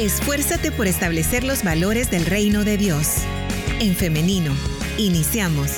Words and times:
Esfuérzate 0.00 0.72
por 0.72 0.86
establecer 0.86 1.44
los 1.44 1.62
valores 1.62 2.10
del 2.10 2.24
reino 2.24 2.64
de 2.64 2.78
Dios. 2.78 3.16
En 3.80 3.94
femenino, 3.94 4.50
iniciamos. 4.96 5.76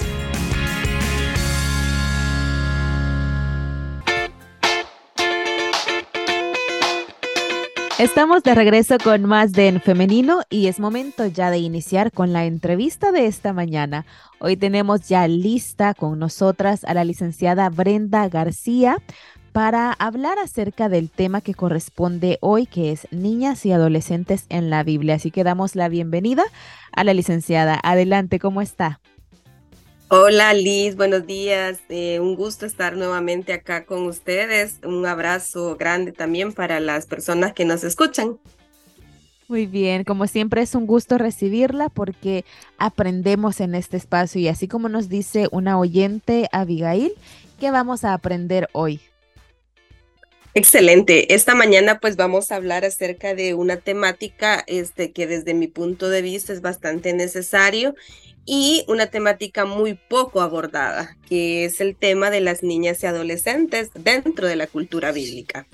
Estamos 7.99 8.45
de 8.45 8.55
regreso 8.55 8.97
con 9.03 9.25
más 9.25 9.51
de 9.51 9.67
En 9.67 9.81
Femenino 9.81 10.43
y 10.49 10.69
es 10.69 10.79
momento 10.79 11.27
ya 11.27 11.51
de 11.51 11.59
iniciar 11.59 12.13
con 12.13 12.33
la 12.33 12.45
entrevista 12.45 13.11
de 13.11 13.27
esta 13.27 13.53
mañana. 13.53 14.07
Hoy 14.39 14.57
tenemos 14.57 15.09
ya 15.09 15.27
lista 15.27 15.95
con 15.95 16.21
nosotras 16.21 16.85
a 16.85 16.95
la 16.95 17.03
licenciada 17.03 17.71
Brenda 17.71 18.29
García 18.29 18.99
para 19.53 19.93
hablar 19.93 20.39
acerca 20.39 20.89
del 20.89 21.11
tema 21.11 21.43
que 21.43 21.55
corresponde 21.55 22.39
hoy, 22.41 22.67
que 22.67 22.91
es 22.91 23.07
niñas 23.11 23.65
y 23.67 23.73
adolescentes 23.73 24.47
en 24.49 24.71
la 24.71 24.83
Biblia. 24.83 25.17
Así 25.17 25.31
que 25.31 25.45
damos 25.45 25.77
la 25.77 25.89
bienvenida 25.89 26.45
a 26.93 27.05
la 27.05 27.15
licenciada. 27.15 27.79
Adelante, 27.83 28.39
¿cómo 28.39 28.63
está? 28.63 29.01
Hola 30.09 30.53
Liz, 30.53 30.97
buenos 30.97 31.27
días. 31.27 31.81
Eh, 31.89 32.21
un 32.21 32.35
gusto 32.35 32.67
estar 32.67 32.97
nuevamente 32.97 33.53
acá 33.53 33.87
con 33.87 34.07
ustedes. 34.07 34.79
Un 34.85 35.07
abrazo 35.07 35.77
grande 35.77 36.13
también 36.13 36.53
para 36.53 36.81
las 36.81 37.07
personas 37.07 37.53
que 37.53 37.65
nos 37.65 37.85
escuchan. 37.85 38.39
Muy 39.49 39.67
bien, 39.67 40.05
como 40.05 40.27
siempre 40.27 40.63
es 40.63 40.75
un 40.75 40.87
gusto 40.87 41.19
recibirla 41.19 41.91
porque 41.91 42.45
aprendemos 42.79 43.61
en 43.61 43.75
este 43.75 43.99
espacio 43.99 44.41
y 44.41 44.49
así 44.49 44.67
como 44.67 44.89
nos 44.89 45.11
dice 45.11 45.49
una 45.51 45.79
oyente 45.79 46.49
Abigail, 46.53 47.13
¿qué 47.61 47.71
vamos 47.71 48.05
a 48.05 48.15
aprender 48.15 48.69
hoy? 48.73 49.01
Excelente. 50.55 51.35
Esta 51.35 51.55
mañana 51.55 51.99
pues 51.99 52.17
vamos 52.17 52.51
a 52.53 52.57
hablar 52.57 52.85
acerca 52.85 53.35
de 53.35 53.55
una 53.55 53.79
temática 53.79 54.63
este, 54.67 55.11
que 55.13 55.27
desde 55.27 55.55
mi 55.55 55.67
punto 55.67 56.11
de 56.11 56.21
vista 56.21 56.53
es 56.53 56.61
bastante 56.61 57.15
necesario 57.15 57.95
y 58.45 58.85
una 58.87 59.07
temática 59.07 59.65
muy 59.65 59.95
poco 59.95 60.43
abordada, 60.43 61.17
que 61.27 61.65
es 61.65 61.81
el 61.81 61.97
tema 61.97 62.31
de 62.31 62.41
las 62.41 62.63
niñas 62.63 63.03
y 63.03 63.07
adolescentes 63.07 63.91
dentro 63.95 64.47
de 64.47 64.57
la 64.57 64.67
cultura 64.67 65.11
bíblica. 65.11 65.67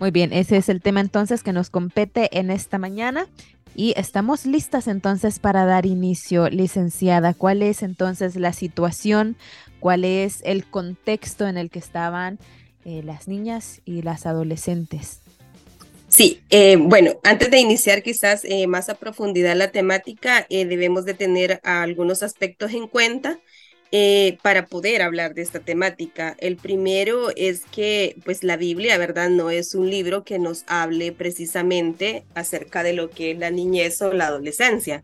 Muy 0.00 0.10
bien, 0.10 0.32
ese 0.32 0.56
es 0.56 0.68
el 0.68 0.80
tema 0.80 1.00
entonces 1.00 1.42
que 1.42 1.52
nos 1.52 1.70
compete 1.70 2.36
en 2.38 2.50
esta 2.50 2.78
mañana 2.78 3.28
y 3.76 3.94
estamos 3.96 4.44
listas 4.44 4.88
entonces 4.88 5.38
para 5.38 5.66
dar 5.66 5.86
inicio, 5.86 6.48
licenciada. 6.48 7.34
¿Cuál 7.34 7.62
es 7.62 7.82
entonces 7.82 8.34
la 8.34 8.52
situación? 8.52 9.36
¿Cuál 9.78 10.04
es 10.04 10.40
el 10.44 10.64
contexto 10.64 11.46
en 11.46 11.58
el 11.58 11.70
que 11.70 11.78
estaban 11.78 12.38
eh, 12.84 13.02
las 13.04 13.28
niñas 13.28 13.80
y 13.84 14.02
las 14.02 14.26
adolescentes? 14.26 15.20
Sí, 16.10 16.42
eh, 16.50 16.76
bueno, 16.76 17.12
antes 17.22 17.52
de 17.52 17.60
iniciar 17.60 18.02
quizás 18.02 18.44
eh, 18.44 18.66
más 18.66 18.88
a 18.88 18.96
profundidad 18.96 19.54
la 19.54 19.70
temática, 19.70 20.44
eh, 20.50 20.64
debemos 20.64 21.04
de 21.04 21.14
tener 21.14 21.60
algunos 21.62 22.24
aspectos 22.24 22.72
en 22.74 22.88
cuenta 22.88 23.38
para 24.42 24.66
poder 24.66 25.02
hablar 25.02 25.34
de 25.34 25.42
esta 25.42 25.58
temática. 25.58 26.36
El 26.38 26.56
primero 26.56 27.30
es 27.34 27.62
que 27.72 28.14
pues 28.24 28.44
la 28.44 28.56
Biblia, 28.56 28.96
¿verdad? 28.98 29.30
No 29.30 29.50
es 29.50 29.74
un 29.74 29.90
libro 29.90 30.22
que 30.22 30.38
nos 30.38 30.62
hable 30.68 31.10
precisamente 31.10 32.22
acerca 32.34 32.84
de 32.84 32.92
lo 32.92 33.10
que 33.10 33.32
es 33.32 33.38
la 33.38 33.50
niñez 33.50 34.00
o 34.00 34.12
la 34.12 34.28
adolescencia. 34.28 35.02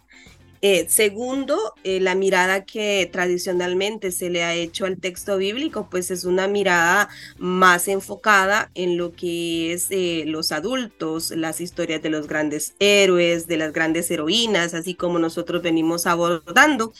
Eh, 0.62 0.86
segundo, 0.88 1.74
eh, 1.84 2.00
la 2.00 2.14
mirada 2.14 2.64
que 2.64 3.08
tradicionalmente 3.12 4.10
se 4.10 4.30
le 4.30 4.42
ha 4.44 4.54
hecho 4.54 4.86
al 4.86 4.98
texto 4.98 5.36
bíblico, 5.36 5.88
pues 5.90 6.10
es 6.10 6.24
una 6.24 6.48
mirada 6.48 7.08
más 7.38 7.88
enfocada 7.88 8.70
en 8.74 8.96
lo 8.96 9.12
que 9.12 9.72
es 9.72 9.88
eh, 9.90 10.24
los 10.26 10.52
adultos, 10.52 11.30
las 11.30 11.60
historias 11.60 12.02
de 12.02 12.10
los 12.10 12.26
grandes 12.26 12.74
héroes, 12.78 13.46
de 13.46 13.56
las 13.58 13.72
grandes 13.72 14.10
heroínas, 14.10 14.74
así 14.74 14.94
como 14.94 15.18
nosotros 15.18 15.62
venimos 15.62 16.06
abordando. 16.06 16.92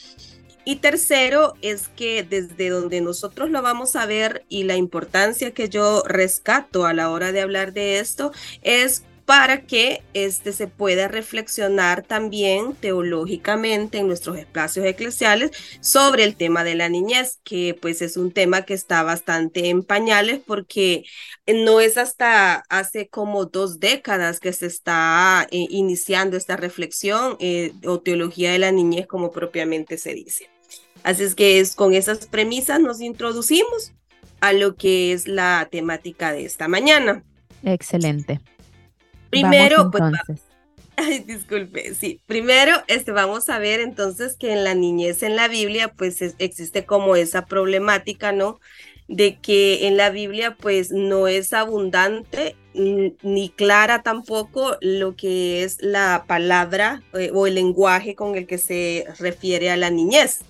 Y 0.69 0.77
tercero 0.77 1.55
es 1.63 1.87
que 1.87 2.25
desde 2.25 2.71
donde 2.71 3.01
nosotros 3.01 3.51
lo 3.51 3.63
vamos 3.63 3.95
a 3.95 4.05
ver 4.05 4.45
y 4.49 4.65
la 4.65 4.75
importancia 4.75 5.53
que 5.53 5.69
yo 5.69 6.03
rescato 6.05 6.87
a 6.87 6.93
la 6.93 7.11
hora 7.11 7.31
de 7.31 7.41
hablar 7.41 7.73
de 7.73 8.01
esto 8.01 8.33
es 8.63 9.05
para 9.27 9.63
que 9.63 10.03
este 10.15 10.53
se 10.53 10.69
pueda 10.69 11.09
reflexionar 11.09 12.03
también 12.03 12.75
teológicamente 12.75 13.99
en 13.99 14.07
nuestros 14.07 14.39
espacios 14.39 14.87
eclesiales 14.87 15.51
sobre 15.81 16.23
el 16.23 16.37
tema 16.37 16.63
de 16.63 16.77
la 16.77 16.89
niñez, 16.89 17.41
que 17.43 17.77
pues 17.79 18.03
es 18.03 18.17
un 18.17 18.31
tema 18.31 18.63
que 18.63 18.73
está 18.73 19.03
bastante 19.03 19.69
en 19.69 19.83
pañales 19.83 20.41
porque 20.47 21.05
no 21.47 21.81
es 21.81 21.99
hasta 21.99 22.65
hace 22.69 23.09
como 23.09 23.47
dos 23.47 23.81
décadas 23.81 24.39
que 24.39 24.53
se 24.53 24.67
está 24.67 25.49
eh, 25.51 25.67
iniciando 25.71 26.37
esta 26.37 26.57
reflexión 26.57 27.37
eh, 27.41 27.73
o 27.85 28.01
teología 28.01 28.53
de 28.53 28.61
la 28.61 28.71
niñez 28.71 29.09
como 29.09 29.33
propiamente 29.33 29.99
se 29.99 30.15
dice. 30.15 30.49
Así 31.03 31.25
es 31.25 31.35
que 31.35 31.59
es 31.59 31.75
con 31.75 31.95
esas 31.95 32.27
premisas 32.27 32.79
nos 32.81 33.01
introducimos 33.01 33.93
a 34.41 34.53
lo 34.53 34.77
que 34.77 35.13
es 35.13 35.27
la 35.27 35.67
temática 35.69 36.33
de 36.33 36.45
esta 36.45 36.69
mañana. 36.69 37.25
Excelente. 37.65 38.41
Primero, 39.41 39.91
pues, 39.91 40.03
ay, 40.97 41.21
disculpe, 41.21 41.95
sí. 41.95 42.21
Primero, 42.27 42.73
este, 42.89 43.13
vamos 43.13 43.49
a 43.49 43.59
ver 43.59 43.81
entonces 43.81 44.37
que 44.37 44.53
en 44.53 44.65
la 44.65 44.75
niñez 44.75 45.23
en 45.23 45.37
la 45.37 45.49
Biblia, 45.49 45.89
pues 45.89 46.21
existe 46.39 46.85
como 46.85 47.17
esa 47.17 47.47
problemática, 47.47 48.33
¿no? 48.33 48.61
De 49.09 49.37
que 49.37 49.87
en 49.87 49.97
la 49.97 50.11
Biblia, 50.11 50.57
pues 50.61 50.91
no 50.91 51.29
es 51.29 51.53
abundante 51.53 52.57
ni 52.75 53.49
clara 53.49 54.03
tampoco 54.03 54.77
lo 54.81 55.17
que 55.17 55.63
es 55.63 55.79
la 55.81 56.25
palabra 56.27 57.03
eh, 57.15 57.31
o 57.33 57.47
el 57.47 57.55
lenguaje 57.55 58.15
con 58.15 58.35
el 58.35 58.47
que 58.47 58.59
se 58.59 59.07
refiere 59.19 59.71
a 59.71 59.77
la 59.77 59.91
niñez 59.91 60.41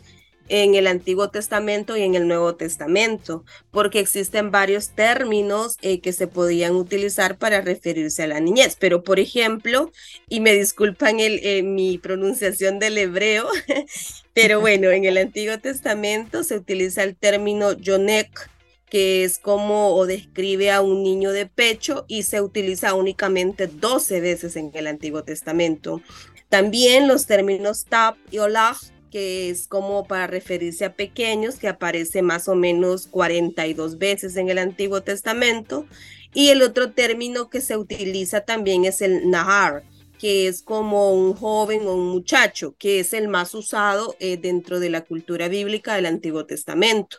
en 0.49 0.75
el 0.75 0.87
Antiguo 0.87 1.31
Testamento 1.31 1.97
y 1.97 2.03
en 2.03 2.15
el 2.15 2.29
Nuevo 2.29 2.55
Testamento, 2.55 3.45
porque 3.71 4.01
existen 4.01 4.51
varios 4.51 4.91
términos 4.91 5.77
eh, 5.83 6.01
que 6.01 6.13
se 6.13 6.27
podían 6.27 6.75
utilizar 6.75 7.39
para 7.39 7.61
referirse 7.61 8.23
a 8.23 8.27
la 8.27 8.41
niñez. 8.41 8.77
Pero, 8.79 9.03
por 9.03 9.19
ejemplo, 9.21 9.93
y 10.29 10.41
me 10.41 10.55
disculpan 10.55 11.21
el, 11.21 11.41
eh, 11.43 11.63
mi 11.63 11.99
pronunciación 11.99 12.79
del 12.79 12.99
hebreo, 12.99 13.49
pero 14.35 14.61
bueno, 14.61 14.91
en 14.91 15.05
el 15.05 15.19
Antiguo 15.19 15.59
Testamento 15.59 16.45
se 16.45 16.57
utiliza 16.57 17.03
el 17.03 17.17
término 17.17 17.73
yonek, 17.73 18.51
que 18.89 19.25
es 19.25 19.39
como 19.39 19.95
o 19.97 20.07
describe 20.07 20.71
a 20.71 20.81
un 20.81 21.03
niño 21.03 21.33
de 21.33 21.47
pecho 21.47 22.05
y 22.07 22.23
se 22.23 22.41
utiliza 22.41 22.95
únicamente 22.95 23.67
12 23.67 24.21
veces 24.21 24.57
en 24.57 24.71
el 24.75 24.87
Antiguo 24.87 25.25
Testamento. 25.25 26.03
También 26.49 27.09
los 27.09 27.27
términos 27.27 27.87
tab 27.87 28.15
y 28.31 28.39
olach 28.39 28.79
que 29.17 29.49
es 29.49 29.67
como 29.67 30.07
para 30.07 30.27
referirse 30.27 30.85
a 30.85 30.95
pequeños, 30.95 31.55
que 31.55 31.69
aparece 31.69 32.21
más 32.21 32.49
o 32.49 32.55
menos 32.55 33.07
42 33.07 33.97
veces 33.97 34.37
en 34.37 34.51
el 34.51 34.59
Antiguo 34.59 35.03
Testamento. 35.03 35.87
Y 36.35 36.51
el 36.51 36.61
otro 36.61 36.93
término 36.93 37.49
que 37.49 37.63
se 37.63 37.79
utiliza 37.79 38.43
también 38.43 38.85
es 38.85 39.01
el 39.01 39.31
nahar, 39.31 39.85
que 40.19 40.49
es 40.49 40.61
como 40.61 41.15
un 41.15 41.33
joven 41.33 41.87
o 41.87 41.95
un 41.95 42.09
muchacho, 42.09 42.75
que 42.79 43.01
es 43.01 43.15
el 43.15 43.29
más 43.29 43.55
usado 43.55 44.15
eh, 44.21 44.37
dentro 44.37 44.81
de 44.81 44.91
la 44.91 45.01
cultura 45.01 45.49
bíblica 45.49 45.95
del 45.95 46.05
Antiguo 46.05 46.45
Testamento. 46.45 47.17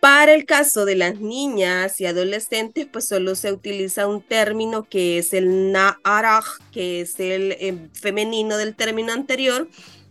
Para 0.00 0.34
el 0.34 0.46
caso 0.46 0.84
de 0.84 0.96
las 0.96 1.20
niñas 1.20 2.00
y 2.00 2.06
adolescentes, 2.06 2.88
pues 2.90 3.06
solo 3.06 3.36
se 3.36 3.52
utiliza 3.52 4.08
un 4.08 4.20
término 4.20 4.82
que 4.82 5.18
es 5.18 5.32
el 5.32 5.70
na'araj, 5.70 6.58
que 6.72 7.02
es 7.02 7.20
el 7.20 7.52
eh, 7.52 7.88
femenino 7.92 8.56
del 8.56 8.74
término 8.74 9.12
anterior, 9.12 9.68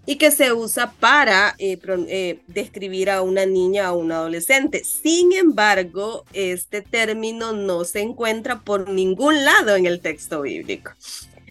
y 0.10 0.16
que 0.16 0.32
se 0.32 0.52
usa 0.54 0.92
para 1.00 1.54
eh, 1.60 1.78
eh, 2.08 2.40
describir 2.48 3.12
a 3.12 3.22
una 3.22 3.46
niña 3.46 3.94
o 3.94 4.00
un 4.00 4.12
adolescente. 4.12 4.82
Sin 4.84 5.34
embargo, 5.34 6.26
este 6.34 6.82
término 6.82 7.54
no 7.54 7.86
se 7.86 8.00
encuentra 8.00 8.62
por 8.62 8.90
ningún 8.90 9.46
lado 9.46 9.76
en 9.76 9.86
el 9.86 10.00
texto 10.00 10.42
bíblico. 10.42 10.94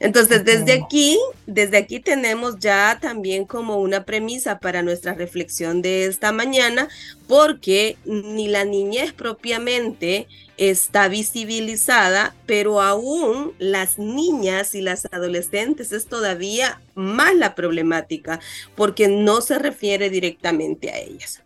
Entonces, 0.01 0.45
desde 0.45 0.73
aquí, 0.73 1.17
desde 1.47 1.77
aquí 1.77 2.01
tenemos 2.01 2.59
ya 2.59 2.99
también 3.01 3.45
como 3.45 3.77
una 3.77 4.03
premisa 4.05 4.59
para 4.59 4.83
nuestra 4.83 5.15
reflexión 5.15 5.81
de 5.81 6.07
esta 6.07 6.33
mañana, 6.33 6.89
porque 7.29 7.97
ni 8.07 8.49
la 8.49 8.65
niñez 8.65 9.13
propiamente 9.13 10.27
está 10.59 11.09
visibilizada, 11.09 12.35
pero 12.45 12.83
aún 12.83 13.55
las 13.59 13.99
niñas 13.99 14.75
y 14.75 14.83
las 14.83 15.07
adolescentes 15.13 15.93
es 15.93 16.07
todavía 16.07 16.83
más 16.95 17.35
la 17.35 17.55
problemática, 17.55 18.41
porque 18.75 19.09
no 19.09 19.41
se 19.41 19.59
refiere 19.59 20.11
directamente 20.11 20.91
a 20.91 20.99
ellas. 20.99 21.43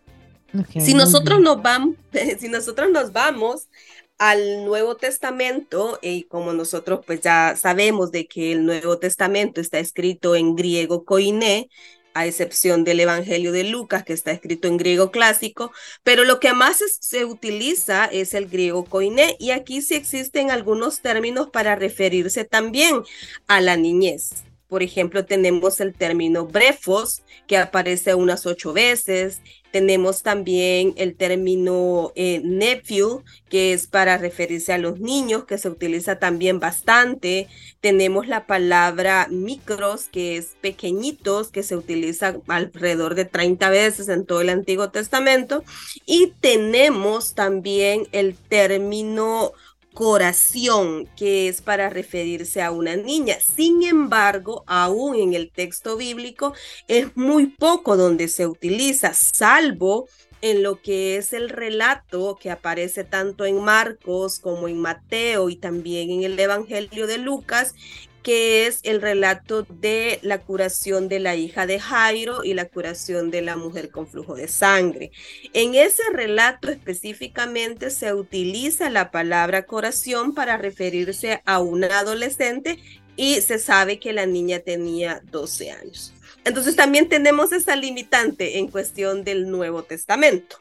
si 0.79 0.93
nosotros 0.95 1.39
nos 1.39 1.61
vamos, 1.61 1.95
si 2.39 2.49
nosotros 2.49 2.91
nos 2.91 3.13
vamos 3.13 3.69
al 4.17 4.65
Nuevo 4.65 4.95
Testamento, 4.95 5.99
y 6.01 6.23
como 6.23 6.53
nosotros 6.53 7.01
pues 7.05 7.21
ya 7.21 7.55
sabemos 7.55 8.11
de 8.11 8.27
que 8.27 8.51
el 8.51 8.65
Nuevo 8.65 8.97
Testamento 8.97 9.61
está 9.61 9.79
escrito 9.79 10.35
en 10.35 10.55
griego 10.55 11.05
koiné, 11.05 11.69
a 12.13 12.25
excepción 12.25 12.83
del 12.83 12.99
Evangelio 12.99 13.51
de 13.51 13.63
Lucas, 13.63 14.03
que 14.03 14.13
está 14.13 14.31
escrito 14.31 14.67
en 14.67 14.77
griego 14.77 15.11
clásico, 15.11 15.71
pero 16.03 16.23
lo 16.23 16.39
que 16.39 16.53
más 16.53 16.83
se 16.99 17.25
utiliza 17.25 18.05
es 18.05 18.33
el 18.33 18.47
griego 18.47 18.85
koiné, 18.85 19.35
y 19.39 19.51
aquí 19.51 19.81
sí 19.81 19.95
existen 19.95 20.51
algunos 20.51 21.01
términos 21.01 21.49
para 21.51 21.75
referirse 21.75 22.45
también 22.45 23.01
a 23.47 23.61
la 23.61 23.77
niñez. 23.77 24.43
Por 24.73 24.81
ejemplo, 24.81 25.23
tenemos 25.23 25.79
el 25.81 25.93
término 25.93 26.47
brefos, 26.47 27.21
que 27.45 27.57
aparece 27.57 28.15
unas 28.15 28.47
ocho 28.47 28.73
veces. 28.73 29.39
Tenemos 29.71 30.23
también 30.23 30.95
el 30.97 31.15
término 31.15 32.11
eh, 32.15 32.41
nephew, 32.43 33.21
que 33.49 33.73
es 33.73 33.85
para 33.85 34.17
referirse 34.17 34.73
a 34.73 34.79
los 34.79 34.99
niños, 34.99 35.45
que 35.45 35.59
se 35.59 35.69
utiliza 35.69 36.17
también 36.17 36.59
bastante. 36.59 37.49
Tenemos 37.81 38.27
la 38.27 38.47
palabra 38.47 39.27
micros, 39.29 40.05
que 40.05 40.37
es 40.37 40.55
pequeñitos, 40.59 41.49
que 41.49 41.61
se 41.61 41.75
utiliza 41.75 42.37
alrededor 42.47 43.13
de 43.13 43.25
30 43.25 43.69
veces 43.69 44.09
en 44.09 44.25
todo 44.25 44.41
el 44.41 44.49
Antiguo 44.49 44.89
Testamento. 44.89 45.63
Y 46.07 46.33
tenemos 46.41 47.35
también 47.35 48.07
el 48.11 48.35
término 48.35 49.53
coración, 49.93 51.07
que 51.15 51.47
es 51.47 51.61
para 51.61 51.89
referirse 51.89 52.61
a 52.61 52.71
una 52.71 52.95
niña. 52.95 53.37
Sin 53.39 53.83
embargo, 53.83 54.63
aún 54.67 55.15
en 55.15 55.33
el 55.33 55.51
texto 55.51 55.97
bíblico 55.97 56.53
es 56.87 57.15
muy 57.15 57.47
poco 57.47 57.95
donde 57.95 58.27
se 58.27 58.47
utiliza, 58.47 59.13
salvo 59.13 60.07
en 60.41 60.61
lo 60.61 60.81
que 60.81 61.15
es 61.15 61.31
el 61.31 61.49
relato 61.49 62.37
que 62.39 62.51
aparece 62.51 63.05
tanto 63.05 63.45
en 63.45 63.63
Marcos 63.63 64.39
como 64.39 64.67
en 64.67 64.77
Mateo 64.77 65.49
y 65.49 65.55
también 65.55 66.09
en 66.11 66.23
el 66.23 66.37
Evangelio 66.37 67.07
de 67.07 67.17
Lucas, 67.17 67.75
que 68.23 68.65
es 68.65 68.79
el 68.83 69.01
relato 69.01 69.63
de 69.63 70.19
la 70.23 70.39
curación 70.39 71.09
de 71.09 71.19
la 71.19 71.35
hija 71.35 71.67
de 71.67 71.79
Jairo 71.79 72.43
y 72.43 72.53
la 72.53 72.65
curación 72.65 73.29
de 73.29 73.41
la 73.41 73.57
mujer 73.57 73.91
con 73.91 74.07
flujo 74.07 74.35
de 74.35 74.47
sangre. 74.47 75.11
En 75.53 75.75
ese 75.75 76.01
relato 76.13 76.71
específicamente 76.71 77.89
se 77.89 78.13
utiliza 78.13 78.89
la 78.89 79.11
palabra 79.11 79.65
curación 79.65 80.33
para 80.33 80.57
referirse 80.57 81.41
a 81.45 81.59
una 81.59 81.99
adolescente 81.99 82.79
y 83.15 83.41
se 83.41 83.59
sabe 83.59 83.99
que 83.99 84.13
la 84.13 84.25
niña 84.25 84.59
tenía 84.59 85.21
12 85.29 85.71
años. 85.71 86.13
Entonces 86.45 86.75
también 86.75 87.09
tenemos 87.09 87.51
esa 87.51 87.75
limitante 87.75 88.57
en 88.57 88.67
cuestión 88.67 89.23
del 89.23 89.49
Nuevo 89.49 89.83
Testamento. 89.83 90.57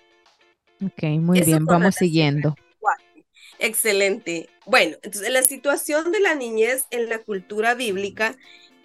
Ok, 0.84 1.04
muy 1.20 1.40
bien, 1.40 1.64
vamos 1.64 1.94
siguiendo. 1.94 2.54
Excelente. 3.62 4.48
Bueno, 4.66 4.96
entonces 5.02 5.30
la 5.30 5.44
situación 5.44 6.10
de 6.10 6.18
la 6.18 6.34
niñez 6.34 6.86
en 6.90 7.08
la 7.08 7.20
cultura 7.20 7.74
bíblica, 7.74 8.36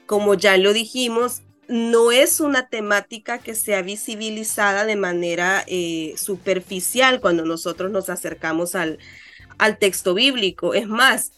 como 0.05 0.35
ya 0.35 0.55
lo 0.57 0.71
dijimos, 0.71 1.41
no 1.67 2.11
es 2.11 2.39
una 2.39 2.69
temática 2.69 3.39
que 3.39 3.55
sea 3.55 3.81
visibilizada 3.81 4.85
de 4.85 4.95
manera 4.95 5.63
eh, 5.65 6.13
superficial 6.15 7.19
cuando 7.21 7.43
nosotros 7.43 7.91
nos 7.91 8.07
acercamos 8.09 8.75
al, 8.75 8.99
al 9.57 9.79
texto 9.79 10.13
bíblico. 10.13 10.75
Es 10.75 10.87
más, 10.87 11.31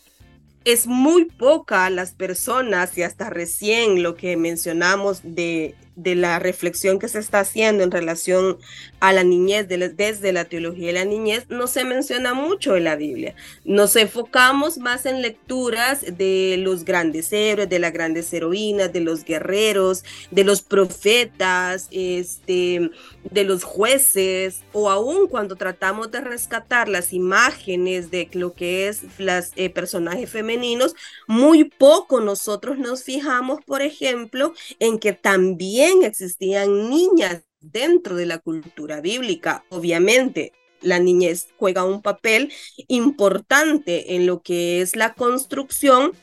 es 0.65 0.85
muy 0.85 1.23
poca 1.23 1.89
las 1.89 2.11
personas 2.11 2.97
y 2.97 3.03
hasta 3.03 3.29
recién 3.29 4.03
lo 4.03 4.15
que 4.15 4.35
mencionamos 4.35 5.21
de 5.23 5.75
de 6.03 6.15
la 6.15 6.39
reflexión 6.39 6.99
que 6.99 7.07
se 7.07 7.19
está 7.19 7.41
haciendo 7.41 7.83
en 7.83 7.91
relación 7.91 8.57
a 8.99 9.13
la 9.13 9.23
niñez 9.23 9.67
desde 9.67 10.33
la 10.33 10.45
teología 10.45 10.87
de 10.87 10.93
la 10.93 11.05
niñez, 11.05 11.45
no 11.49 11.67
se 11.67 11.83
menciona 11.83 12.33
mucho 12.33 12.75
en 12.75 12.83
la 12.85 12.95
Biblia. 12.95 13.35
Nos 13.65 13.95
enfocamos 13.95 14.77
más 14.77 15.05
en 15.05 15.21
lecturas 15.21 16.01
de 16.17 16.57
los 16.59 16.85
grandes 16.85 17.31
héroes, 17.31 17.69
de 17.69 17.79
las 17.79 17.93
grandes 17.93 18.31
heroínas, 18.33 18.91
de 18.91 19.01
los 19.01 19.23
guerreros, 19.23 20.03
de 20.31 20.43
los 20.43 20.61
profetas, 20.61 21.87
este, 21.91 22.91
de 23.29 23.43
los 23.43 23.63
jueces, 23.63 24.61
o 24.73 24.89
aún 24.89 25.27
cuando 25.27 25.55
tratamos 25.55 26.11
de 26.11 26.21
rescatar 26.21 26.87
las 26.87 27.13
imágenes 27.13 28.11
de 28.11 28.29
lo 28.33 28.53
que 28.53 28.87
es 28.87 29.01
los 29.17 29.51
eh, 29.55 29.69
personajes 29.69 30.29
femeninos, 30.29 30.95
muy 31.27 31.63
poco 31.63 32.19
nosotros 32.19 32.77
nos 32.77 33.03
fijamos, 33.03 33.59
por 33.65 33.81
ejemplo, 33.81 34.53
en 34.79 34.99
que 34.99 35.13
también 35.13 35.88
existían 36.03 36.89
niñas 36.89 37.43
dentro 37.59 38.15
de 38.15 38.25
la 38.25 38.39
cultura 38.39 39.01
bíblica. 39.01 39.63
Obviamente, 39.69 40.53
la 40.81 40.99
niñez 40.99 41.47
juega 41.57 41.83
un 41.83 42.01
papel 42.01 42.51
importante 42.87 44.15
en 44.15 44.25
lo 44.25 44.41
que 44.41 44.81
es 44.81 44.95
la 44.95 45.13
construcción 45.13 46.13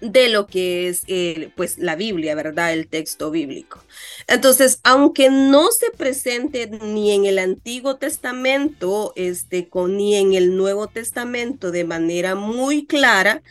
de 0.00 0.28
lo 0.28 0.48
que 0.48 0.88
es 0.88 1.04
eh, 1.06 1.50
pues 1.56 1.78
la 1.78 1.94
Biblia, 1.94 2.34
¿verdad? 2.34 2.72
El 2.72 2.88
texto 2.88 3.30
bíblico. 3.30 3.84
Entonces, 4.26 4.80
aunque 4.82 5.30
no 5.30 5.70
se 5.70 5.90
presente 5.96 6.66
ni 6.66 7.12
en 7.12 7.24
el 7.24 7.38
Antiguo 7.38 7.96
Testamento, 7.96 9.12
este, 9.14 9.68
con, 9.68 9.96
ni 9.96 10.16
en 10.16 10.34
el 10.34 10.56
Nuevo 10.56 10.88
Testamento 10.88 11.70
de 11.70 11.84
manera 11.84 12.34
muy 12.34 12.84
clara, 12.84 13.42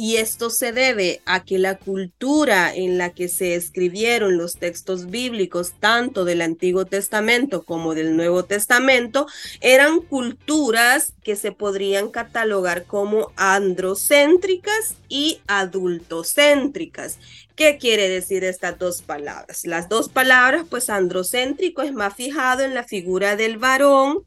y 0.00 0.18
esto 0.18 0.48
se 0.48 0.70
debe 0.70 1.22
a 1.26 1.42
que 1.44 1.58
la 1.58 1.76
cultura 1.76 2.72
en 2.72 2.98
la 2.98 3.10
que 3.10 3.26
se 3.26 3.56
escribieron 3.56 4.36
los 4.36 4.54
textos 4.54 5.10
bíblicos, 5.10 5.72
tanto 5.80 6.24
del 6.24 6.40
Antiguo 6.40 6.84
Testamento 6.84 7.64
como 7.64 7.96
del 7.96 8.16
Nuevo 8.16 8.44
Testamento, 8.44 9.26
eran 9.60 9.98
culturas 9.98 11.14
que 11.24 11.34
se 11.34 11.50
podrían 11.50 12.10
catalogar 12.10 12.84
como 12.84 13.32
androcéntricas 13.34 14.94
y 15.08 15.40
adultocéntricas. 15.48 17.18
¿Qué 17.56 17.76
quiere 17.76 18.08
decir 18.08 18.44
estas 18.44 18.78
dos 18.78 19.02
palabras? 19.02 19.66
Las 19.66 19.88
dos 19.88 20.08
palabras, 20.08 20.64
pues 20.70 20.90
androcéntrico 20.90 21.82
es 21.82 21.92
más 21.92 22.14
fijado 22.14 22.62
en 22.62 22.72
la 22.72 22.84
figura 22.84 23.34
del 23.34 23.58
varón, 23.58 24.20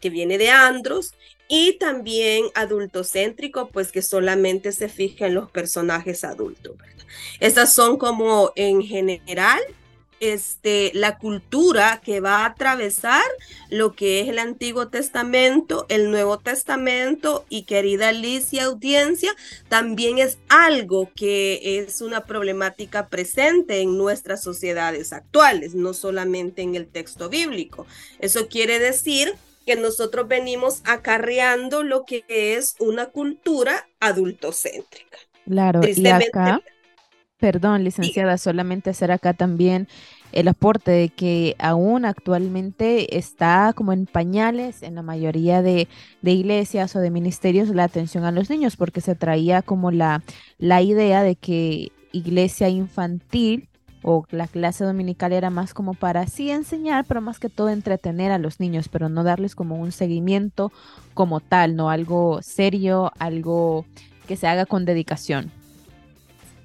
que 0.00 0.10
viene 0.10 0.38
de 0.38 0.50
andros, 0.50 1.14
y 1.48 1.78
también 1.78 2.46
adultocéntrico, 2.54 3.68
pues 3.68 3.92
que 3.92 4.02
solamente 4.02 4.72
se 4.72 4.88
fija 4.88 5.26
en 5.26 5.34
los 5.34 5.50
personajes 5.50 6.24
adultos. 6.24 6.76
Estas 7.40 7.72
son 7.72 7.96
como 7.98 8.52
en 8.56 8.82
general 8.82 9.60
este, 10.20 10.90
la 10.94 11.18
cultura 11.18 12.00
que 12.02 12.20
va 12.20 12.38
a 12.38 12.46
atravesar 12.46 13.22
lo 13.68 13.92
que 13.92 14.20
es 14.20 14.28
el 14.28 14.38
Antiguo 14.38 14.88
Testamento, 14.88 15.86
el 15.88 16.10
Nuevo 16.10 16.38
Testamento 16.38 17.44
y 17.48 17.64
querida 17.64 18.12
y 18.12 18.58
audiencia, 18.58 19.34
también 19.68 20.18
es 20.18 20.38
algo 20.48 21.10
que 21.14 21.78
es 21.78 22.00
una 22.00 22.24
problemática 22.24 23.08
presente 23.08 23.80
en 23.80 23.98
nuestras 23.98 24.42
sociedades 24.42 25.12
actuales, 25.12 25.74
no 25.74 25.92
solamente 25.92 26.62
en 26.62 26.74
el 26.74 26.86
texto 26.86 27.28
bíblico. 27.28 27.86
Eso 28.18 28.48
quiere 28.48 28.78
decir 28.78 29.34
que 29.64 29.76
nosotros 29.76 30.28
venimos 30.28 30.82
acarreando 30.84 31.82
lo 31.82 32.04
que 32.04 32.24
es 32.28 32.76
una 32.78 33.06
cultura 33.06 33.88
adultocéntrica. 34.00 35.18
Claro, 35.44 35.80
y 35.86 36.06
acá, 36.06 36.60
perdón, 37.38 37.84
licenciada, 37.84 38.38
solamente 38.38 38.90
hacer 38.90 39.10
acá 39.10 39.34
también 39.34 39.88
el 40.32 40.48
aporte 40.48 40.90
de 40.90 41.08
que 41.10 41.54
aún 41.58 42.04
actualmente 42.04 43.16
está 43.16 43.72
como 43.74 43.92
en 43.92 44.06
pañales 44.06 44.82
en 44.82 44.96
la 44.96 45.02
mayoría 45.02 45.62
de, 45.62 45.86
de, 46.22 46.30
iglesias 46.32 46.96
o 46.96 47.00
de 47.00 47.10
ministerios 47.10 47.68
la 47.68 47.84
atención 47.84 48.24
a 48.24 48.32
los 48.32 48.50
niños, 48.50 48.76
porque 48.76 49.00
se 49.00 49.14
traía 49.14 49.62
como 49.62 49.90
la, 49.90 50.22
la 50.58 50.82
idea 50.82 51.22
de 51.22 51.36
que 51.36 51.92
iglesia 52.12 52.68
infantil 52.68 53.68
o 54.04 54.26
la 54.30 54.46
clase 54.46 54.84
dominical 54.84 55.32
era 55.32 55.50
más 55.50 55.74
como 55.74 55.94
para 55.94 56.26
sí 56.26 56.50
enseñar, 56.50 57.06
pero 57.06 57.22
más 57.22 57.40
que 57.40 57.48
todo 57.48 57.70
entretener 57.70 58.30
a 58.30 58.38
los 58.38 58.60
niños, 58.60 58.88
pero 58.88 59.08
no 59.08 59.24
darles 59.24 59.54
como 59.54 59.76
un 59.76 59.90
seguimiento 59.90 60.70
como 61.14 61.40
tal, 61.40 61.74
no 61.74 61.90
algo 61.90 62.40
serio, 62.42 63.10
algo 63.18 63.86
que 64.28 64.36
se 64.36 64.46
haga 64.46 64.66
con 64.66 64.84
dedicación. 64.84 65.50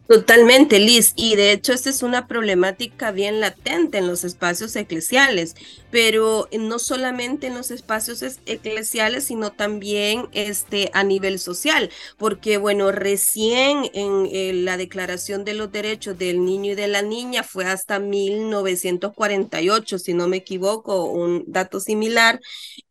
Totalmente, 0.10 0.80
Liz. 0.80 1.14
Y 1.16 1.36
de 1.36 1.52
hecho, 1.52 1.72
esta 1.72 1.92
es 1.92 2.02
una 2.02 2.26
problemática 2.26 3.12
bien 3.12 3.40
latente 3.40 4.00
en 4.00 4.08
los 4.08 4.24
espacios 4.24 4.76
eclesiales, 4.76 5.56
pero 5.92 6.50
no 6.52 6.80
solamente 6.80 7.46
en 7.46 7.54
los 7.54 7.70
espacios 7.70 8.24
eclesiales, 8.48 9.26
sino 9.26 9.52
también 9.52 10.28
este, 10.32 10.90
a 10.96 11.04
nivel 11.04 11.38
social, 11.38 11.92
porque 12.18 12.58
bueno, 12.58 12.92
recién 12.92 13.92
en, 13.94 14.66
la 14.66 14.78
Declaración 14.78 15.46
de 15.46 15.54
los 15.54 15.72
Derechos 15.72 16.18
del 16.18 16.44
Niño 16.44 16.72
y 16.72 16.76
de 16.76 16.88
la 16.88 17.04
Niña 17.04 17.44
fue 17.44 17.66
hasta 17.66 18.00
1948, 18.00 20.00
si 20.00 20.16
no 20.16 20.28
me 20.28 20.38
equivoco, 20.38 21.06
un 21.06 21.44
dato 21.46 21.80
similar, 21.80 22.40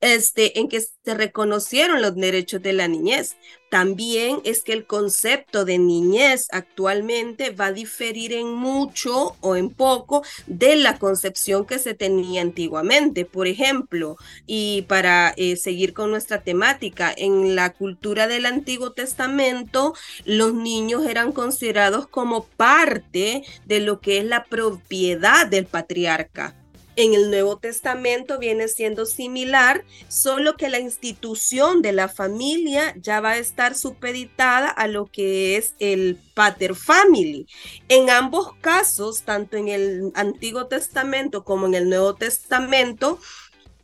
este, 0.00 0.60
en 0.60 0.68
que 0.68 0.80
se 0.80 1.14
reconocieron 1.14 2.00
los 2.00 2.14
derechos 2.14 2.62
de 2.62 2.75
la 2.75 2.87
niñez 2.87 3.34
también 3.70 4.40
es 4.44 4.62
que 4.62 4.72
el 4.72 4.87
concepto 4.87 5.64
de 5.64 5.78
niñez 5.78 6.48
actualmente 6.52 7.50
va 7.50 7.66
a 7.66 7.72
diferir 7.72 8.32
en 8.32 8.52
mucho 8.52 9.37
o 9.40 9.56
en 9.56 9.70
poco 9.70 10.22
de 10.46 10.76
la 10.76 10.98
concepción 10.98 11.66
que 11.66 11.78
se 11.78 11.94
tenía 11.94 12.42
antiguamente. 12.42 13.25
Por 13.25 13.46
ejemplo, 13.46 14.16
y 14.46 14.82
para 14.88 15.34
eh, 15.37 15.56
seguir 15.56 15.92
con 15.92 16.10
nuestra 16.10 16.42
temática, 16.42 17.12
en 17.16 17.54
la 17.54 17.72
cultura 17.72 18.26
del 18.26 18.46
Antiguo 18.46 18.92
Testamento, 18.92 19.94
los 20.25 20.54
niños 20.54 21.06
eran 21.06 21.32
considerados 21.32 22.06
como 22.06 22.44
parte 22.44 23.42
de 23.66 23.80
lo 23.80 24.00
que 24.00 24.18
es 24.18 24.25
la 24.25 24.44
propiedad 24.44 25.46
del 25.46 25.66
patriarca 25.66 26.54
en 26.98 27.14
el 27.14 27.30
Nuevo 27.30 27.58
Testamento 27.58 28.40
viene 28.40 28.66
siendo 28.66 29.06
similar, 29.06 29.84
solo 30.08 30.56
que 30.56 30.68
la 30.68 30.80
institución 30.80 31.80
de 31.80 31.92
la 31.92 32.08
familia 32.08 32.92
ya 33.00 33.20
va 33.20 33.30
a 33.30 33.38
estar 33.38 33.76
supeditada 33.76 34.68
a 34.68 34.88
lo 34.88 35.06
que 35.06 35.56
es 35.56 35.74
el 35.78 36.18
pater 36.34 36.74
family. 36.74 37.46
En 37.88 38.10
ambos 38.10 38.52
casos, 38.60 39.22
tanto 39.22 39.56
en 39.56 39.68
el 39.68 40.10
Antiguo 40.16 40.66
Testamento 40.66 41.44
como 41.44 41.66
en 41.66 41.74
el 41.74 41.88
Nuevo 41.88 42.16
Testamento, 42.16 43.20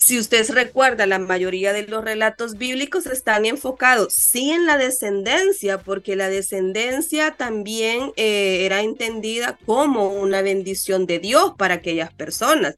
si 0.05 0.19
usted 0.19 0.47
recuerda, 0.51 1.07
la 1.07 1.19
mayoría 1.19 1.73
de 1.73 1.87
los 1.87 2.05
relatos 2.05 2.59
bíblicos 2.59 3.07
están 3.07 3.47
enfocados 3.47 4.13
sí 4.13 4.51
en 4.51 4.67
la 4.67 4.77
descendencia, 4.77 5.79
porque 5.79 6.15
la 6.15 6.29
descendencia 6.29 7.31
también 7.31 8.13
eh, 8.17 8.67
era 8.67 8.83
entendida 8.83 9.59
como 9.65 10.09
una 10.09 10.43
bendición 10.43 11.07
de 11.07 11.21
Dios 11.21 11.55
para 11.57 11.77
aquellas 11.77 12.13
personas. 12.13 12.75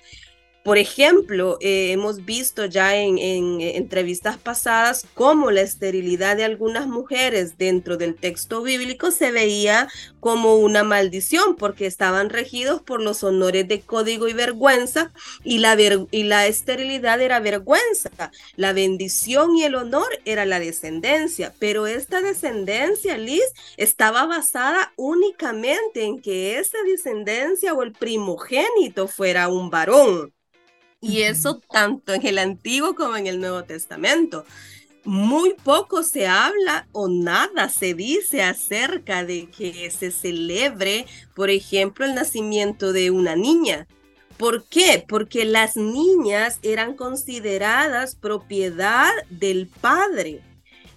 Por 0.66 0.78
ejemplo, 0.78 1.58
eh, 1.61 1.92
hemos 1.92 2.25
visto 2.25 2.64
ya 2.64 2.96
en, 2.96 3.18
entrevistas 3.61 4.37
pasadas 4.37 5.06
cómo 5.14 5.52
la 5.52 5.61
esterilidad 5.61 6.37
de 6.37 6.42
algunas 6.42 6.88
mujeres 6.88 7.56
dentro 7.56 7.96
del 7.96 8.16
texto 8.16 8.64
bíblico 8.64 9.12
se 9.12 9.30
veía 9.30 9.87
como 10.18 10.56
una 10.56 10.82
maldición 10.82 11.54
porque 11.54 11.87
estaban 11.87 12.30
regidos 12.30 12.82
por 12.82 13.00
los 13.00 13.23
honores 13.23 13.68
de 13.68 13.82
código 13.82 14.26
y 14.26 14.32
vergüenza 14.32 15.12
y 15.44 15.58
la, 15.58 15.76
y 16.11 16.25
la 16.25 16.49
esterilidad 16.49 17.20
era 17.20 17.38
vergüenza. 17.38 18.11
La 18.56 18.73
bendición 18.73 19.54
y 19.54 19.62
el 19.62 19.76
honor 19.76 20.18
era 20.25 20.46
la 20.46 20.58
descendencia, 20.58 21.54
pero 21.61 21.87
esta 21.87 22.23
descendencia, 22.23 23.16
Liz, 23.16 23.44
estaba 23.76 24.26
basada 24.26 24.92
únicamente 24.96 26.02
en 26.02 26.20
que 26.20 26.58
esa 26.58 26.78
descendencia 26.82 27.73
o 27.73 27.85
el 27.85 27.92
primogénito 27.92 29.06
fuera 29.06 29.46
un 29.46 29.70
varón. 29.70 30.35
Y 31.00 31.22
eso 31.22 31.60
tanto 31.70 32.14
en 32.14 32.26
el 32.26 32.38
Antiguo 32.38 32.94
como 32.94 33.16
en 33.16 33.26
el 33.26 33.40
Nuevo 33.40 33.64
Testamento. 33.64 34.44
Muy 35.04 35.54
poco 35.54 36.02
se 36.02 36.26
habla 36.26 36.88
o 36.92 37.08
nada 37.08 37.68
se 37.68 37.94
dice 37.94 38.42
acerca 38.42 39.24
de 39.24 39.48
que 39.50 39.88
se 39.90 40.10
celebre, 40.10 41.06
por 41.34 41.50
ejemplo, 41.50 42.04
el 42.04 42.14
nacimiento 42.14 42.92
de 42.92 43.12
una 43.12 43.36
niña. 43.36 43.86
¿Por 44.36 44.64
qué? 44.64 45.04
Porque 45.06 45.44
las 45.44 45.76
niñas 45.76 46.58
eran 46.62 46.94
consideradas 46.94 48.16
propiedad 48.16 49.12
del 49.30 49.68
padre. 49.68 50.42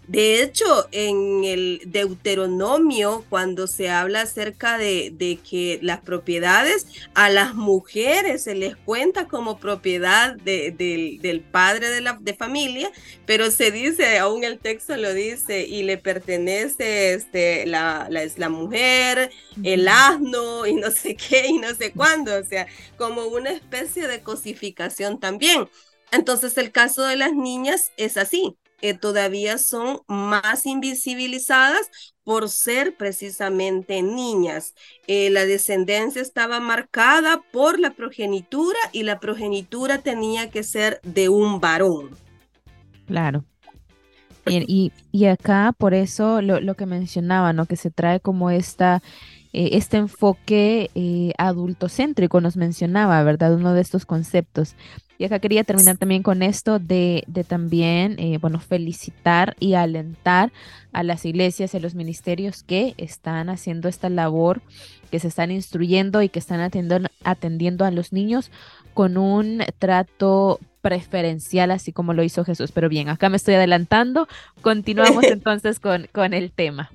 De 0.09 0.41
hecho, 0.41 0.87
en 0.91 1.43
el 1.43 1.81
Deuteronomio, 1.85 3.25
cuando 3.29 3.67
se 3.67 3.91
habla 3.91 4.21
acerca 4.21 4.79
de, 4.79 5.39
que 5.47 5.77
las 5.83 6.01
propiedades 6.01 6.87
a 7.13 7.29
las 7.29 7.53
mujeres 7.53 8.45
se 8.45 8.55
les 8.55 8.75
cuenta 8.75 9.27
como 9.27 9.59
propiedad 9.59 10.35
del 10.35 11.45
padre 11.51 11.91
de 11.91 12.01
la 12.01 12.17
de 12.19 12.33
familia, 12.33 12.91
pero 13.27 13.51
se 13.51 13.69
dice, 13.69 14.17
aún 14.17 14.43
el 14.43 14.57
texto 14.57 14.97
lo 14.97 15.13
dice, 15.13 15.67
y 15.67 15.83
le 15.83 15.99
pertenece 15.99 17.13
este, 17.13 17.67
la, 17.67 18.07
la, 18.09 18.23
la 18.35 18.49
mujer, 18.49 19.29
el 19.63 19.87
asno 19.87 20.65
y 20.65 20.73
no 20.73 20.89
sé 20.89 21.15
qué 21.15 21.49
y 21.49 21.59
no 21.59 21.75
sé 21.75 21.91
cuándo, 21.91 22.35
o 22.35 22.43
sea, 22.43 22.65
como 22.97 23.25
una 23.25 23.51
especie 23.51 24.07
de 24.07 24.23
cosificación 24.23 25.19
también. 25.19 25.69
Entonces 26.11 26.57
el 26.57 26.71
caso 26.71 27.03
de 27.03 27.15
las 27.15 27.33
niñas 27.33 27.91
es 27.95 28.17
así, 28.17 28.57
eh, 28.81 28.93
todavía 28.93 29.57
son 29.57 29.99
más 30.07 30.65
invisibilizadas 30.65 31.89
por 32.23 32.49
ser 32.49 32.95
precisamente 32.95 34.01
niñas. 34.01 34.73
Eh, 35.07 35.29
la 35.29 35.45
descendencia 35.45 36.21
estaba 36.21 36.59
marcada 36.59 37.41
por 37.51 37.79
la 37.79 37.91
progenitura 37.91 38.79
y 38.91 39.03
la 39.03 39.19
progenitura 39.19 39.97
tenía 39.99 40.49
que 40.49 40.63
ser 40.63 41.01
de 41.03 41.29
un 41.29 41.59
varón. 41.59 42.11
Claro. 43.05 43.45
Y, 44.45 44.91
y, 45.11 45.25
acá 45.25 45.75
por 45.77 45.93
eso 45.93 46.41
lo, 46.41 46.59
lo, 46.59 46.73
que 46.73 46.87
mencionaba, 46.87 47.53
¿no? 47.53 47.67
Que 47.67 47.75
se 47.75 47.91
trae 47.91 48.19
como 48.19 48.49
esta, 48.49 49.03
eh, 49.53 49.71
este 49.73 49.97
enfoque 49.97 50.89
adultocéntrico, 51.37 52.41
nos 52.41 52.57
mencionaba, 52.57 53.21
¿verdad? 53.21 53.53
Uno 53.53 53.73
de 53.73 53.81
estos 53.81 54.07
conceptos. 54.07 54.75
Y 55.19 55.25
acá 55.25 55.39
quería 55.39 55.65
terminar 55.65 55.97
también 55.97 56.23
con 56.23 56.41
esto 56.41 56.79
de, 56.79 57.25
también, 57.45 58.15
eh, 58.19 58.37
bueno, 58.39 58.61
felicitar 58.61 59.53
y 59.59 59.73
alentar 59.73 60.53
a 60.93 61.03
las 61.03 61.25
iglesias 61.25 61.73
y 61.73 61.77
a 61.77 61.81
los 61.81 61.93
ministerios 61.93 62.63
que 62.63 62.93
están 62.95 63.49
haciendo 63.49 63.89
esta 63.89 64.07
labor, 64.07 64.61
que 65.11 65.19
se 65.19 65.27
están 65.27 65.51
instruyendo 65.51 66.21
y 66.21 66.29
que 66.29 66.39
están 66.39 66.61
atendiendo, 66.61 67.09
atendiendo 67.25 67.83
a 67.83 67.91
los 67.91 68.13
niños 68.13 68.49
con 68.93 69.17
un 69.17 69.61
trato 69.77 70.57
preferencial, 70.79 71.71
así 71.71 71.91
como 71.91 72.13
lo 72.13 72.23
hizo 72.23 72.45
Jesús. 72.45 72.71
Pero 72.71 72.87
bien, 72.87 73.09
acá 73.09 73.27
me 73.27 73.35
estoy 73.35 73.55
adelantando. 73.55 74.29
Continuamos 74.61 75.23
entonces 75.25 75.81
con, 75.81 76.07
con 76.13 76.33
el 76.33 76.49
tema. 76.53 76.91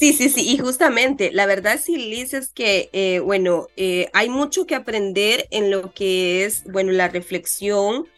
Sí, 0.00 0.14
sí, 0.14 0.30
sí, 0.30 0.50
y 0.50 0.56
justamente, 0.56 1.30
la 1.30 1.44
verdad, 1.44 1.78
sí, 1.78 1.94
Liz, 1.98 2.32
es 2.32 2.48
que, 2.54 2.88
eh, 2.94 3.20
bueno, 3.20 3.66
eh, 3.76 4.08
hay 4.14 4.30
mucho 4.30 4.66
que 4.66 4.74
aprender 4.74 5.46
en 5.50 5.70
lo 5.70 5.92
que 5.92 6.46
es, 6.46 6.64
bueno, 6.64 6.90
la 6.92 7.08
reflexión 7.08 8.08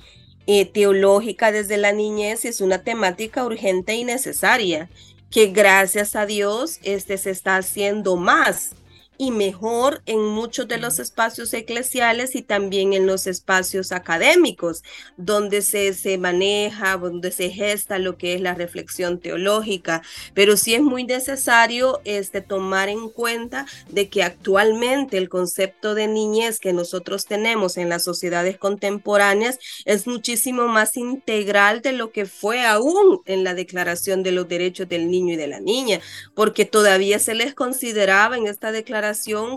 eh, 0.46 0.64
teológica 0.66 1.50
desde 1.50 1.78
la 1.78 1.90
niñez, 1.92 2.44
es 2.44 2.60
una 2.60 2.84
temática 2.84 3.44
urgente 3.44 3.94
y 3.94 4.04
necesaria, 4.04 4.90
que 5.28 5.48
gracias 5.48 6.14
a 6.14 6.24
Dios 6.24 6.78
este, 6.82 7.18
se 7.18 7.30
está 7.30 7.56
haciendo 7.56 8.16
más 8.16 8.76
y 9.22 9.30
mejor 9.30 10.02
en 10.06 10.20
muchos 10.20 10.66
de 10.66 10.78
los 10.78 10.98
espacios 10.98 11.54
eclesiales 11.54 12.34
y 12.34 12.42
también 12.42 12.92
en 12.92 13.06
los 13.06 13.28
espacios 13.28 13.92
académicos, 13.92 14.82
donde 15.16 15.62
se, 15.62 15.94
se 15.94 16.18
maneja, 16.18 16.96
donde 16.96 17.30
se 17.30 17.48
gesta 17.48 18.00
lo 18.00 18.16
que 18.16 18.34
es 18.34 18.40
la 18.40 18.54
reflexión 18.54 19.20
teológica. 19.20 20.02
Pero 20.34 20.56
sí 20.56 20.74
es 20.74 20.82
muy 20.82 21.04
necesario 21.04 22.00
este, 22.04 22.40
tomar 22.40 22.88
en 22.88 23.10
cuenta 23.10 23.66
de 23.90 24.08
que 24.08 24.24
actualmente 24.24 25.18
el 25.18 25.28
concepto 25.28 25.94
de 25.94 26.08
niñez 26.08 26.58
que 26.58 26.72
nosotros 26.72 27.26
tenemos 27.26 27.76
en 27.76 27.88
las 27.88 28.02
sociedades 28.02 28.58
contemporáneas 28.58 29.60
es 29.84 30.08
muchísimo 30.08 30.66
más 30.66 30.96
integral 30.96 31.80
de 31.80 31.92
lo 31.92 32.10
que 32.10 32.26
fue 32.26 32.66
aún 32.66 33.20
en 33.26 33.44
la 33.44 33.54
Declaración 33.54 34.24
de 34.24 34.32
los 34.32 34.48
Derechos 34.48 34.88
del 34.88 35.08
Niño 35.08 35.34
y 35.34 35.36
de 35.36 35.46
la 35.46 35.60
Niña, 35.60 36.00
porque 36.34 36.64
todavía 36.64 37.20
se 37.20 37.36
les 37.36 37.54
consideraba 37.54 38.36
en 38.36 38.48
esta 38.48 38.72
declaración 38.72 39.11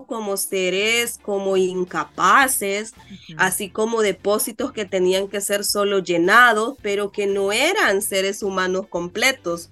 como 0.05 0.37
seres 0.37 1.19
como 1.21 1.57
incapaces, 1.57 2.93
así 3.37 3.69
como 3.69 4.01
depósitos 4.01 4.71
que 4.71 4.85
tenían 4.85 5.27
que 5.27 5.41
ser 5.41 5.63
solo 5.63 5.99
llenados, 5.99 6.77
pero 6.81 7.11
que 7.11 7.27
no 7.27 7.51
eran 7.51 8.01
seres 8.01 8.43
humanos 8.43 8.87
completos. 8.87 9.69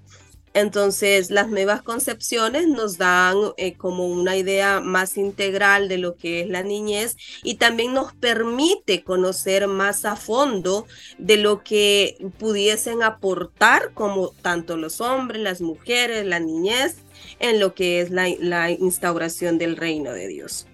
Entonces, 0.54 1.32
las 1.32 1.50
nuevas 1.50 1.82
concepciones 1.82 2.68
nos 2.68 2.98
dan 2.98 3.38
eh, 3.58 3.74
como 3.74 4.08
una 4.08 4.38
idea 4.38 4.82
más 4.82 5.18
integral 5.18 5.90
de 5.90 5.98
lo 5.98 6.16
que 6.16 6.42
es 6.42 6.50
la 6.50 6.62
niñez 6.62 7.18
y 7.44 7.56
también 7.56 7.94
nos 7.94 8.14
permite 8.14 9.04
conocer 9.04 9.68
más 9.68 10.06
a 10.06 10.16
fondo 10.16 10.86
de 11.18 11.38
lo 11.38 11.64
que 11.64 12.18
pudiesen 12.38 13.02
aportar 13.02 13.94
como 13.94 14.30
tanto 14.42 14.78
los 14.78 15.02
hombres, 15.02 15.42
las 15.42 15.62
mujeres, 15.62 16.26
la 16.26 16.40
niñez 16.40 16.98
en 17.40 17.60
lo 17.60 17.74
que 17.74 18.02
es 18.02 18.10
la, 18.12 18.70
instauración 18.70 19.58
del 19.58 19.76
reino 19.76 20.12
de 20.12 20.28
Dios. 20.28 20.68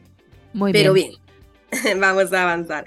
Muy 0.53 0.73
Pero 0.73 0.93
bien, 0.93 1.13
vamos 1.97 2.33
a 2.33 2.43
avanzar. 2.43 2.85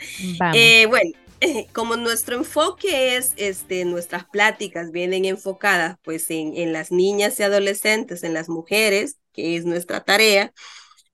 Eh, 0.54 0.87
bueno, 0.87 1.11
como 1.72 1.96
nuestro 1.96 2.37
enfoque 2.37 3.16
es, 3.16 3.32
este, 3.37 3.84
nuestras 3.84 4.25
pláticas 4.25 4.90
vienen 4.90 5.25
enfocadas 5.25 5.96
pues 6.02 6.30
en, 6.30 6.56
en 6.56 6.72
las 6.72 6.90
niñas 6.90 7.38
y 7.40 7.42
adolescentes, 7.42 8.22
en 8.22 8.34
las 8.34 8.49
mujeres, 8.49 9.18
que 9.32 9.56
es 9.56 9.64
nuestra 9.64 10.04
tarea, 10.04 10.52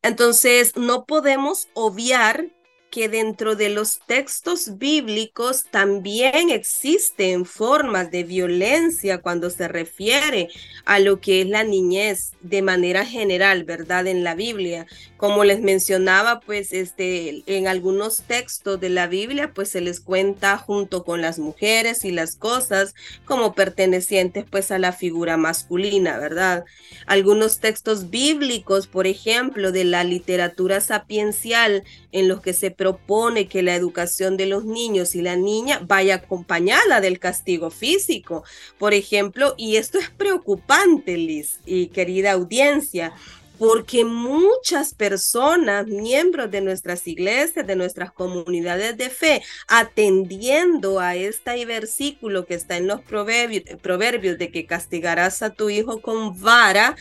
entonces 0.03 0.77
no 0.77 1.07
podemos 1.07 1.69
obviar 1.75 2.47
que 2.91 3.09
dentro 3.09 3.55
de 3.55 3.69
los 3.69 4.01
textos 4.07 4.79
bíblicos 4.79 5.65
también 5.71 6.51
existen 6.51 7.45
formas 7.45 8.11
de 8.11 8.25
violencia 8.25 9.19
cuando 9.19 9.51
se 9.51 9.69
refiere 9.69 10.49
a 10.85 10.99
lo 10.99 11.21
que 11.21 11.43
es 11.43 11.49
la 11.49 11.65
niñez 11.65 12.33
de 12.41 12.63
manera 12.63 13.05
general, 13.05 13.65
¿verdad? 13.65 14.07
En 14.07 14.25
la 14.25 14.35
Biblia. 14.35 14.87
Como 15.19 15.45
les 15.45 15.61
mencionaba, 15.61 16.41
pues 16.41 16.73
este, 16.73 17.43
en 17.47 17.69
algunos 17.69 18.23
textos 18.23 18.81
de 18.81 18.89
la 18.89 19.07
Biblia, 19.07 19.53
pues 19.53 19.69
se 19.69 19.81
les 19.81 20.01
cuenta 20.01 20.57
junto 20.57 21.05
con 21.05 21.21
las 21.21 21.39
mujeres 21.39 22.05
y 22.05 22.11
las 22.11 22.37
cosas 22.37 22.95
como 23.25 23.55
pertenecientes 23.55 24.45
pues 24.49 24.71
a 24.71 24.79
la 24.79 24.93
figura 24.93 25.37
masculina, 25.37 26.19
¿verdad? 26.19 26.65
Algunos 27.07 27.59
textos 27.59 28.11
bíblicos, 28.11 28.87
por 28.87 29.07
ejemplo, 29.07 29.73
de 29.73 29.85
la 29.85 30.05
literatura 30.05 30.81
sapiencial, 30.81 31.85
en 32.13 32.29
los 32.29 32.41
que 32.41 32.53
se 32.53 32.71
propone 32.89 33.49
que 33.49 33.63
la 33.63 33.75
educación 33.75 34.39
de 34.39 34.47
los 34.47 34.65
niños 34.65 35.15
y 35.15 35.21
la 35.21 35.37
niña 35.37 35.81
vaya 35.87 36.17
acompañada 36.17 37.03
del 37.03 37.19
castigo 37.19 37.71
físico, 37.71 38.45
por 38.79 38.95
ejemplo, 38.95 39.55
y 39.59 39.77
esto 39.77 39.99
es 39.99 40.09
preocupante, 40.09 41.17
Liz 41.19 41.61
y 41.67 41.89
querida 41.89 42.33
audiencia 42.33 43.13
porque 43.59 44.05
muchas 44.05 44.95
personas, 44.95 45.89
miembros 45.89 46.49
de 46.51 46.61
nuestras 46.61 47.09
iglesias, 47.09 47.67
de 47.67 47.75
nuestras 47.75 48.13
comunidades 48.13 48.97
de 48.97 49.11
fe, 49.11 49.43
atendiendo 49.67 51.01
a 51.01 51.17
este 51.17 51.67
versículo 51.67 52.47
que 52.47 52.55
está 52.55 52.77
en 52.77 52.87
los 52.87 53.01
proverbios, 53.01 53.65
proverbios 53.83 54.39
de 54.39 54.53
que 54.53 54.65
castigarás 54.65 55.43
a 55.43 55.51
tu 55.51 55.71
hijo 55.71 56.01
con 56.01 56.41
vara, 56.41 56.95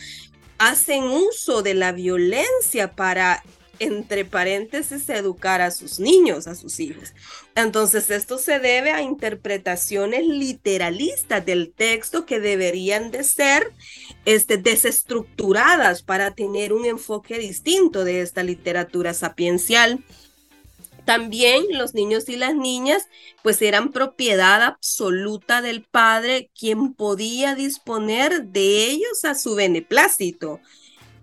hacen 0.58 1.04
uso 1.04 1.62
de 1.62 1.74
la 1.74 1.92
violencia 1.92 2.90
para 2.90 3.44
entre 3.78 4.24
paréntesis, 4.24 5.08
educar 5.08 5.60
a 5.60 5.70
sus 5.70 5.98
niños, 5.98 6.46
a 6.46 6.54
sus 6.54 6.80
hijos. 6.80 7.14
Entonces, 7.54 8.10
esto 8.10 8.38
se 8.38 8.58
debe 8.58 8.92
a 8.92 9.02
interpretaciones 9.02 10.26
literalistas 10.26 11.44
del 11.44 11.72
texto 11.72 12.26
que 12.26 12.40
deberían 12.40 13.10
de 13.10 13.24
ser 13.24 13.72
este, 14.24 14.58
desestructuradas 14.58 16.02
para 16.02 16.34
tener 16.34 16.72
un 16.72 16.84
enfoque 16.84 17.38
distinto 17.38 18.04
de 18.04 18.22
esta 18.22 18.42
literatura 18.42 19.14
sapiencial. 19.14 20.04
También 21.04 21.64
los 21.70 21.94
niños 21.94 22.28
y 22.28 22.36
las 22.36 22.54
niñas 22.54 23.08
pues 23.42 23.62
eran 23.62 23.92
propiedad 23.92 24.62
absoluta 24.62 25.62
del 25.62 25.82
padre 25.82 26.50
quien 26.58 26.92
podía 26.92 27.54
disponer 27.54 28.42
de 28.42 28.90
ellos 28.90 29.24
a 29.24 29.34
su 29.34 29.54
beneplácito. 29.54 30.60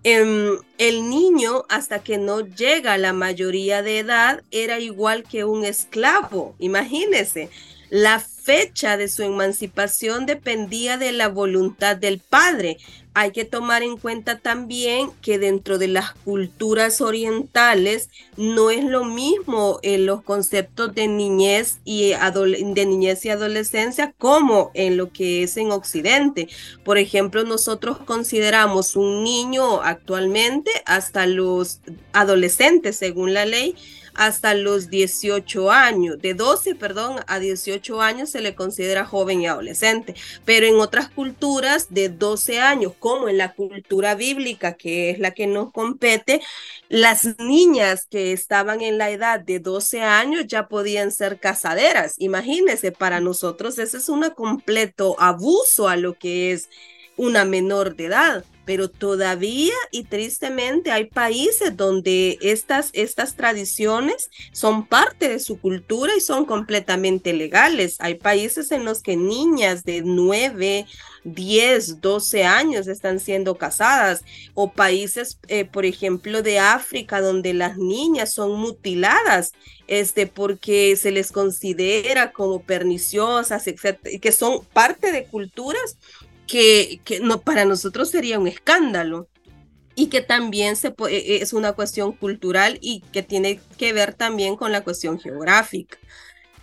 Em, 0.08 0.60
el 0.78 1.10
niño, 1.10 1.64
hasta 1.68 1.98
que 1.98 2.16
no 2.16 2.38
llega 2.38 2.92
a 2.92 2.96
la 2.96 3.12
mayoría 3.12 3.82
de 3.82 3.98
edad, 3.98 4.44
era 4.52 4.78
igual 4.78 5.24
que 5.24 5.42
un 5.42 5.64
esclavo. 5.64 6.54
Imagínese, 6.60 7.50
la 7.90 8.20
fecha 8.20 8.96
de 8.96 9.08
su 9.08 9.24
emancipación 9.24 10.24
dependía 10.24 10.96
de 10.96 11.10
la 11.10 11.26
voluntad 11.26 11.96
del 11.96 12.20
padre. 12.20 12.78
Hay 13.18 13.30
que 13.30 13.46
tomar 13.46 13.82
en 13.82 13.96
cuenta 13.96 14.40
también 14.40 15.10
que 15.22 15.38
dentro 15.38 15.78
de 15.78 15.88
las 15.88 16.12
culturas 16.12 17.00
orientales 17.00 18.10
no 18.36 18.68
es 18.68 18.84
lo 18.84 19.06
mismo 19.06 19.78
en 19.82 20.04
los 20.04 20.20
conceptos 20.22 20.94
de 20.94 21.08
niñez 21.08 21.78
y 21.82 22.10
de 22.10 22.86
niñez 22.86 23.24
y 23.24 23.30
adolescencia 23.30 24.12
como 24.18 24.70
en 24.74 24.98
lo 24.98 25.12
que 25.12 25.44
es 25.44 25.56
en 25.56 25.70
Occidente. 25.70 26.50
Por 26.84 26.98
ejemplo, 26.98 27.42
nosotros 27.44 27.96
consideramos 28.04 28.96
un 28.96 29.24
niño 29.24 29.80
actualmente 29.80 30.70
hasta 30.84 31.26
los 31.26 31.80
adolescentes, 32.12 32.98
según 32.98 33.32
la 33.32 33.46
ley, 33.46 33.76
hasta 34.16 34.54
los 34.54 34.90
18 34.90 35.70
años. 35.70 36.18
De 36.18 36.34
12, 36.34 36.74
perdón, 36.74 37.20
a 37.26 37.38
18 37.38 38.00
años 38.02 38.30
se 38.30 38.40
le 38.40 38.54
considera 38.54 39.04
joven 39.04 39.42
y 39.42 39.46
adolescente. 39.46 40.14
Pero 40.44 40.66
en 40.66 40.76
otras 40.76 41.08
culturas 41.08 41.88
de 41.90 42.08
12 42.08 42.60
años, 42.60 42.92
como 42.98 43.28
en 43.28 43.38
la 43.38 43.54
cultura 43.54 44.14
bíblica, 44.14 44.74
que 44.74 45.10
es 45.10 45.18
la 45.18 45.32
que 45.32 45.46
nos 45.46 45.72
compete, 45.72 46.40
las 46.88 47.38
niñas 47.38 48.06
que 48.10 48.32
estaban 48.32 48.80
en 48.80 48.98
la 48.98 49.10
edad 49.10 49.40
de 49.40 49.60
12 49.60 50.02
años 50.02 50.46
ya 50.46 50.68
podían 50.68 51.12
ser 51.12 51.38
casaderas. 51.38 52.14
Imagínense, 52.18 52.92
para 52.92 53.20
nosotros 53.20 53.78
ese 53.78 53.98
es 53.98 54.08
un 54.08 54.26
completo 54.30 55.16
abuso 55.18 55.88
a 55.88 55.96
lo 55.96 56.14
que 56.14 56.52
es 56.52 56.68
una 57.16 57.44
menor 57.44 57.96
de 57.96 58.06
edad 58.06 58.44
pero 58.66 58.90
todavía 58.90 59.72
y 59.92 60.04
tristemente 60.04 60.90
hay 60.90 61.04
países 61.06 61.76
donde 61.76 62.36
estas, 62.42 62.90
estas 62.92 63.36
tradiciones 63.36 64.28
son 64.52 64.86
parte 64.86 65.28
de 65.28 65.38
su 65.38 65.58
cultura 65.60 66.12
y 66.16 66.20
son 66.20 66.44
completamente 66.44 67.32
legales. 67.32 67.96
Hay 68.00 68.16
países 68.16 68.72
en 68.72 68.84
los 68.84 69.02
que 69.02 69.16
niñas 69.16 69.84
de 69.84 70.02
9, 70.02 70.86
10, 71.22 72.00
12 72.00 72.44
años 72.44 72.88
están 72.88 73.20
siendo 73.20 73.56
casadas 73.56 74.24
o 74.54 74.72
países, 74.72 75.38
eh, 75.46 75.64
por 75.64 75.86
ejemplo, 75.86 76.42
de 76.42 76.58
África 76.58 77.20
donde 77.20 77.54
las 77.54 77.78
niñas 77.78 78.32
son 78.32 78.58
mutiladas 78.58 79.52
este, 79.86 80.26
porque 80.26 80.96
se 80.96 81.12
les 81.12 81.30
considera 81.30 82.32
como 82.32 82.62
perniciosas, 82.62 83.66
etcétera, 83.68 84.18
que 84.20 84.32
son 84.32 84.64
parte 84.72 85.12
de 85.12 85.24
culturas 85.24 85.96
que, 86.46 87.00
no, 87.22 87.40
para 87.40 87.64
nosotros 87.64 88.10
sería 88.10 88.38
un 88.38 88.46
escándalo 88.46 89.28
y 89.94 90.08
que 90.08 90.20
también 90.20 90.76
se 90.76 90.94
e, 91.08 91.42
es 91.42 91.52
una 91.52 91.72
cuestión 91.72 92.12
cultural 92.12 92.78
y 92.80 93.00
que 93.12 93.22
tiene 93.22 93.60
que 93.78 93.92
ver 93.92 94.14
también 94.14 94.56
con 94.56 94.72
la 94.72 94.84
cuestión 94.84 95.18
geográfica. 95.18 95.98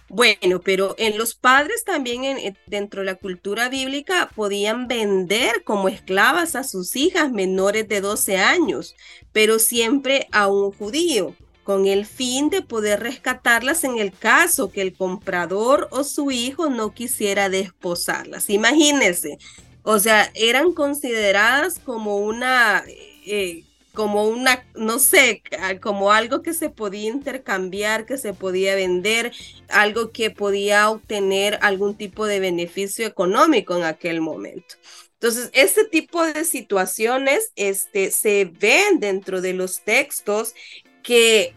Bueno, 0.09 0.61
pero 0.63 0.93
en 0.99 1.17
los 1.17 1.33
padres 1.33 1.83
también 1.83 2.23
en, 2.23 2.57
dentro 2.67 3.01
de 3.01 3.07
la 3.07 3.15
cultura 3.15 3.67
bíblica 3.69 4.29
podían 4.35 4.87
vender 4.87 5.63
como 5.63 5.89
esclavas 5.89 6.55
a 6.55 6.63
sus 6.63 6.95
hijas 6.95 7.31
menores 7.31 7.87
de 7.87 7.99
12 7.99 8.37
años, 8.37 8.95
pero 9.31 9.57
siempre 9.57 10.27
a 10.31 10.47
un 10.47 10.71
judío, 10.71 11.35
con 11.63 11.87
el 11.87 12.05
fin 12.05 12.49
de 12.49 12.61
poder 12.61 12.99
rescatarlas 12.99 13.83
en 13.83 13.97
el 13.97 14.11
caso 14.11 14.71
que 14.71 14.81
el 14.81 14.93
comprador 14.93 15.87
o 15.91 16.03
su 16.03 16.29
hijo 16.29 16.69
no 16.69 16.93
quisiera 16.93 17.49
desposarlas. 17.49 18.49
Imagínense, 18.49 19.37
o 19.83 19.99
sea, 19.99 20.31
eran 20.33 20.73
consideradas 20.73 21.79
como 21.79 22.17
una, 22.17 22.83
eh, 23.25 23.63
como 23.93 24.27
una, 24.27 24.65
no 24.75 24.97
sé, 24.97 25.43
como 25.81 26.11
algo 26.11 26.41
que 26.41 26.53
se 26.53 26.69
podía 26.69 27.09
intercambiar, 27.09 28.05
que 28.05 28.17
se 28.17 28.33
podía 28.33 28.75
vender, 28.75 29.33
algo 29.69 30.11
que 30.11 30.31
podía 30.31 30.89
obtener 30.89 31.59
algún 31.61 31.95
tipo 31.95 32.25
de 32.25 32.39
beneficio 32.39 33.05
económico 33.05 33.75
en 33.75 33.83
aquel 33.83 34.21
momento. 34.21 34.75
Entonces, 35.13 35.49
este 35.53 35.85
tipo 35.85 36.25
de 36.25 36.43
situaciones 36.43 37.51
este, 37.55 38.11
se 38.11 38.45
ven 38.45 38.99
dentro 38.99 39.41
de 39.41 39.53
los 39.53 39.81
textos 39.81 40.53
que 41.01 41.53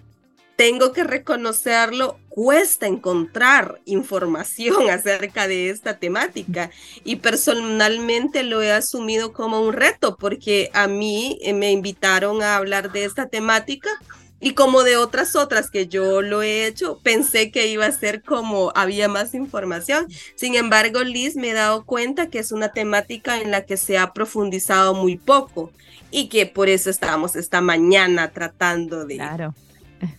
tengo 0.56 0.92
que 0.92 1.04
reconocerlo, 1.04 2.18
cuesta 2.30 2.86
encontrar 2.86 3.80
información 3.84 4.90
acerca 4.90 5.46
de 5.46 5.70
esta 5.70 5.98
temática 5.98 6.70
y 7.04 7.16
personalmente 7.16 8.42
lo 8.42 8.62
he 8.62 8.72
asumido 8.72 9.32
como 9.32 9.60
un 9.60 9.74
reto 9.74 10.16
porque 10.16 10.70
a 10.72 10.86
mí 10.86 11.38
eh, 11.42 11.52
me 11.52 11.70
invitaron 11.70 12.42
a 12.42 12.56
hablar 12.56 12.90
de 12.90 13.04
esta 13.04 13.28
temática 13.28 13.90
y 14.38 14.52
como 14.52 14.82
de 14.82 14.96
otras 14.98 15.34
otras 15.34 15.70
que 15.70 15.88
yo 15.88 16.20
lo 16.20 16.42
he 16.42 16.66
hecho, 16.66 17.00
pensé 17.02 17.50
que 17.50 17.68
iba 17.68 17.86
a 17.86 17.92
ser 17.92 18.22
como 18.22 18.70
había 18.74 19.08
más 19.08 19.32
información. 19.32 20.06
Sin 20.34 20.56
embargo, 20.56 21.02
Liz 21.02 21.36
me 21.36 21.50
he 21.50 21.54
dado 21.54 21.86
cuenta 21.86 22.28
que 22.28 22.38
es 22.38 22.52
una 22.52 22.68
temática 22.68 23.40
en 23.40 23.50
la 23.50 23.64
que 23.64 23.78
se 23.78 23.96
ha 23.96 24.12
profundizado 24.12 24.92
muy 24.92 25.16
poco 25.16 25.72
y 26.10 26.28
que 26.28 26.44
por 26.44 26.68
eso 26.68 26.90
estábamos 26.90 27.34
esta 27.34 27.62
mañana 27.62 28.30
tratando 28.30 29.06
de, 29.06 29.16
claro 29.16 29.54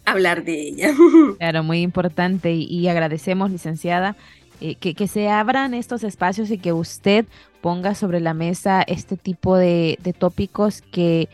hablar 0.05 0.43
de 0.43 0.61
ella. 0.61 0.91
Claro, 1.39 1.63
muy 1.63 1.81
importante 1.81 2.53
y, 2.53 2.87
agradecemos, 2.87 3.51
licenciada, 3.51 4.15
eh, 4.59 4.75
que, 4.75 4.95
que, 4.95 5.07
se 5.07 5.29
abran 5.29 5.73
estos 5.73 6.03
espacios 6.03 6.49
y 6.49 6.57
que 6.57 6.73
usted 6.73 7.25
ponga 7.61 7.95
sobre 7.95 8.19
la 8.19 8.33
mesa 8.33 8.81
este 8.81 9.17
tipo 9.17 9.57
de, 9.57 9.99
tópicos 10.17 10.81
que 10.81 11.29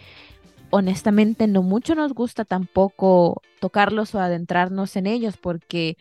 honestamente 0.71 1.47
no 1.47 1.61
mucho 1.61 1.95
nos 1.95 2.13
gusta 2.13 2.43
tampoco 2.43 3.41
tocarlos 3.59 4.15
o 4.15 4.19
adentrarnos 4.19 4.95
en 4.95 5.07
ellos 5.07 5.37
porque 5.37 5.97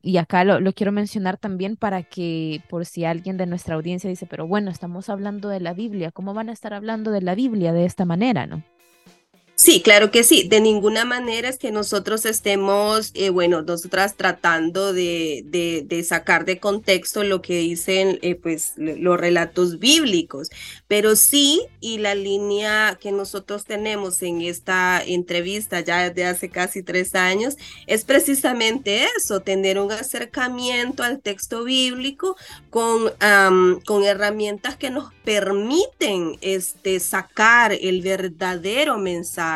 y 0.00 0.16
acá 0.18 0.44
lo, 0.44 0.60
lo, 0.60 0.72
quiero 0.72 0.92
mencionar 0.92 1.38
también 1.38 1.76
para 1.76 2.04
que 2.04 2.62
por 2.70 2.86
si 2.86 3.04
alguien 3.04 3.36
de 3.36 3.46
nuestra 3.46 3.74
audiencia 3.74 4.08
dice, 4.08 4.26
pero 4.26 4.46
bueno, 4.46 4.70
estamos 4.70 5.10
hablando 5.10 5.48
de 5.48 5.58
la 5.58 5.74
Biblia, 5.74 6.12
¿cómo 6.12 6.34
van 6.34 6.48
a 6.48 6.52
estar 6.52 6.72
hablando 6.72 7.10
de 7.10 7.20
la 7.20 7.34
Biblia 7.34 7.72
de 7.72 7.84
esta 7.84 8.04
manera, 8.04 8.46
no? 8.46 8.62
Sí, 9.60 9.82
claro 9.82 10.12
que 10.12 10.22
sí. 10.22 10.46
De 10.48 10.60
ninguna 10.60 11.04
manera 11.04 11.48
es 11.48 11.58
que 11.58 11.72
nosotros 11.72 12.24
estemos, 12.26 13.10
eh, 13.14 13.30
bueno, 13.30 13.62
nosotras 13.62 14.14
tratando 14.14 14.92
de, 14.92 15.42
de, 15.44 16.04
sacar 16.04 16.44
de 16.44 16.60
contexto 16.60 17.24
lo 17.24 17.42
que 17.42 17.58
dicen 17.58 18.20
eh, 18.22 18.36
pues 18.36 18.74
los 18.76 19.18
relatos 19.18 19.80
bíblicos, 19.80 20.48
pero 20.86 21.16
sí, 21.16 21.60
y 21.80 21.98
la 21.98 22.14
línea 22.14 22.98
que 23.00 23.10
nosotros 23.10 23.64
tenemos 23.64 24.22
en 24.22 24.42
esta 24.42 25.02
entrevista 25.04 25.80
ya 25.80 26.08
de 26.10 26.24
hace 26.24 26.50
casi 26.50 26.84
tres 26.84 27.16
años, 27.16 27.56
es 27.88 28.04
precisamente 28.04 29.08
eso, 29.16 29.40
tener 29.40 29.80
un 29.80 29.90
acercamiento 29.90 31.02
al 31.02 31.20
texto 31.20 31.64
bíblico 31.64 32.36
con, 32.70 33.12
con 33.84 34.04
herramientas 34.04 34.76
que 34.76 34.90
nos 34.90 35.12
permiten 35.24 36.38
este, 36.42 37.00
sacar 37.00 37.72
el 37.72 38.02
verdadero 38.02 38.98
mensaje 38.98 39.47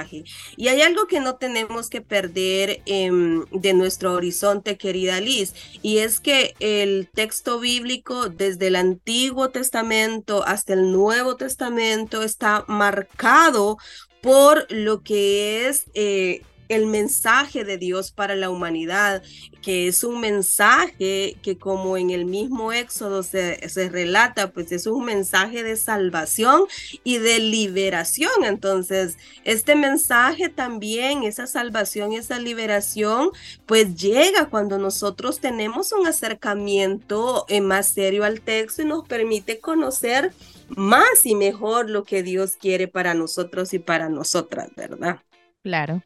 y 0.56 0.68
hay 0.68 0.82
algo 0.82 1.06
que 1.06 1.20
no 1.20 1.36
tenemos 1.36 1.88
que 1.88 2.00
perder 2.00 2.82
em, 2.86 3.44
de 3.50 3.74
nuestro 3.74 4.12
horizonte, 4.12 4.76
querida 4.76 5.20
Liz, 5.20 5.54
y 5.82 5.98
es 5.98 6.20
que 6.20 6.54
el 6.60 7.08
texto 7.12 7.60
bíblico 7.60 8.28
desde 8.28 8.68
el 8.68 8.76
Antiguo 8.76 9.50
Testamento 9.50 10.44
hasta 10.46 10.72
el 10.74 10.92
Nuevo 10.92 11.36
Testamento 11.36 12.22
está 12.22 12.64
marcado 12.68 13.78
por 14.22 14.70
lo 14.70 15.02
que 15.02 15.68
es 15.68 15.86
eh, 15.94 16.42
el 16.72 16.86
mensaje 16.86 17.64
de 17.64 17.78
Dios 17.78 18.10
para 18.10 18.34
la 18.34 18.50
humanidad, 18.50 19.22
que 19.62 19.88
es 19.88 20.02
un 20.02 20.20
mensaje 20.20 21.36
que 21.42 21.58
como 21.58 21.96
en 21.96 22.10
el 22.10 22.24
mismo 22.24 22.72
Éxodo 22.72 23.22
se, 23.22 23.58
relata, 23.90 24.50
pues 24.50 24.72
es 24.72 24.86
un 24.86 25.04
mensaje 25.04 25.62
de 25.62 25.76
salvación 25.76 26.64
y 27.04 27.18
de 27.18 27.38
liberación. 27.38 28.44
Entonces, 28.44 29.16
este 29.44 29.76
mensaje 29.76 30.48
también, 30.48 31.22
esa 31.22 31.46
salvación 31.46 32.12
esa 32.12 32.38
liberación, 32.38 33.30
pues 33.66 33.94
llega 33.94 34.48
cuando 34.48 34.78
nosotros 34.78 35.40
tenemos 35.40 35.92
un 35.92 36.06
acercamiento 36.06 37.44
eh, 37.48 37.60
más 37.60 37.88
serio 37.88 38.24
al 38.24 38.40
texto 38.40 38.82
y 38.82 38.86
nos 38.86 39.06
permite 39.06 39.58
conocer 39.60 40.32
más 40.68 41.24
y 41.24 41.34
mejor 41.34 41.90
lo 41.90 42.04
que 42.04 42.22
Dios 42.22 42.56
quiere 42.56 42.88
para 42.88 43.14
nosotros 43.14 43.74
y 43.74 43.78
para 43.78 44.08
nosotras, 44.08 44.70
¿verdad? 44.76 45.20
Claro. 45.62 46.02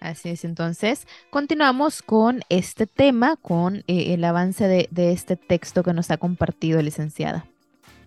Así 0.00 0.30
es, 0.30 0.46
entonces 0.46 1.06
continuamos 1.28 2.00
con 2.00 2.40
este 2.48 2.86
tema, 2.86 3.36
con 3.36 3.84
eh, 3.86 4.14
el 4.14 4.24
avance 4.24 4.66
de, 4.66 5.12
este 5.12 5.36
texto 5.36 5.82
que 5.82 5.92
nos 5.92 6.10
ha 6.10 6.16
compartido 6.16 6.80
licenciada. 6.80 7.46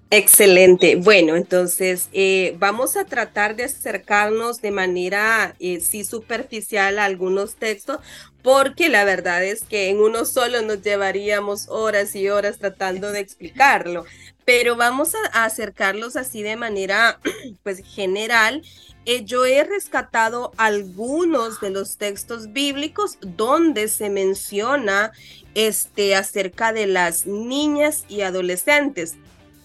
Excelente. 0.10 0.96
Bueno, 0.96 1.36
entonces 1.36 2.10
eh, 2.12 2.56
vamos 2.60 2.98
a 2.98 3.06
tratar 3.06 3.56
de 3.56 3.66
acercarnos 3.66 4.62
de 4.62 4.72
manera 4.72 5.56
eh, 5.60 5.82
sí 5.82 6.04
superficial 6.04 6.98
a 6.98 7.06
algunos 7.06 7.56
textos, 7.56 8.00
porque 8.42 8.90
la 8.90 9.06
verdad 9.06 9.44
es 9.44 9.64
que 9.64 9.90
en 9.90 10.00
uno 10.00 10.26
solo 10.26 10.64
nos 10.64 10.82
llevaríamos 10.82 11.68
horas 11.70 12.16
y 12.16 12.28
horas 12.28 12.58
tratando 12.58 13.12
de 13.12 13.20
explicarlo, 13.20 14.06
pero 14.46 14.76
vamos 14.76 15.14
a, 15.16 15.46
acercarlos 15.46 16.16
así 16.16 16.44
de 16.44 16.56
manera 16.56 17.20
pues 17.64 17.82
general 17.86 18.64
eh, 19.06 19.26
yo 19.26 19.46
he 19.46 19.64
rescatado 19.66 20.52
algunos 20.56 21.60
de 21.60 21.72
los 21.72 21.98
textos 21.98 22.54
bíblicos 22.54 23.18
donde 23.22 23.90
se 23.90 24.10
menciona 24.10 25.12
este, 25.56 26.16
acerca 26.16 26.72
de 26.72 26.88
las 26.88 27.26
niñas 27.26 28.06
y 28.08 28.22
adolescentes. 28.22 29.16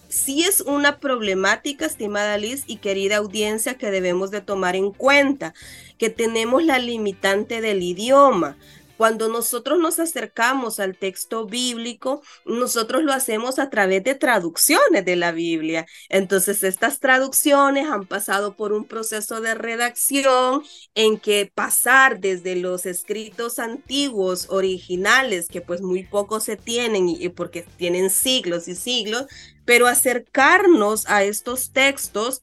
Sí 0.09 0.43
es 0.43 0.61
una 0.61 0.97
problemática, 0.99 1.85
estimada 1.85 2.37
Liz 2.37 2.63
y 2.67 2.77
querida 2.77 3.17
audiencia, 3.17 3.75
que 3.75 3.91
debemos 3.91 4.31
de 4.31 4.41
tomar 4.41 4.75
en 4.75 4.91
cuenta, 4.91 5.53
que 5.97 6.09
tenemos 6.09 6.63
la 6.63 6.79
limitante 6.79 7.61
del 7.61 7.81
idioma. 7.83 8.57
Cuando 8.99 9.29
nosotros 9.29 9.79
nos 9.79 9.97
acercamos 9.97 10.81
al 10.81 10.97
texto 10.97 11.45
bíblico, 11.45 12.21
nosotros 12.43 13.01
lo 13.01 13.13
hacemos 13.13 13.57
a 13.57 13.69
través 13.69 14.03
de 14.03 14.13
traducciones 14.13 15.05
de 15.05 15.15
la 15.15 15.31
Biblia. 15.31 15.85
Entonces, 16.09 16.65
estas 16.65 16.99
traducciones 16.99 17.87
han 17.87 18.07
pasado 18.07 18.57
por 18.57 18.73
un 18.73 18.83
proceso 18.83 19.39
de 19.39 19.55
redacción 19.55 20.63
en 20.95 21.17
que 21.17 21.49
pasar 21.55 22.19
desde 22.19 22.57
los 22.57 22.85
escritos 22.85 23.57
antiguos, 23.57 24.47
originales, 24.49 25.47
que 25.47 25.61
pues 25.61 25.81
muy 25.81 26.03
pocos 26.03 26.43
se 26.43 26.57
tienen 26.57 27.07
y 27.07 27.29
porque 27.29 27.61
tienen 27.77 28.09
siglos 28.09 28.67
y 28.67 28.75
siglos, 28.75 29.27
pero 29.63 29.87
acercarnos 29.87 31.07
a 31.07 31.23
estos 31.23 31.71
textos 31.71 32.41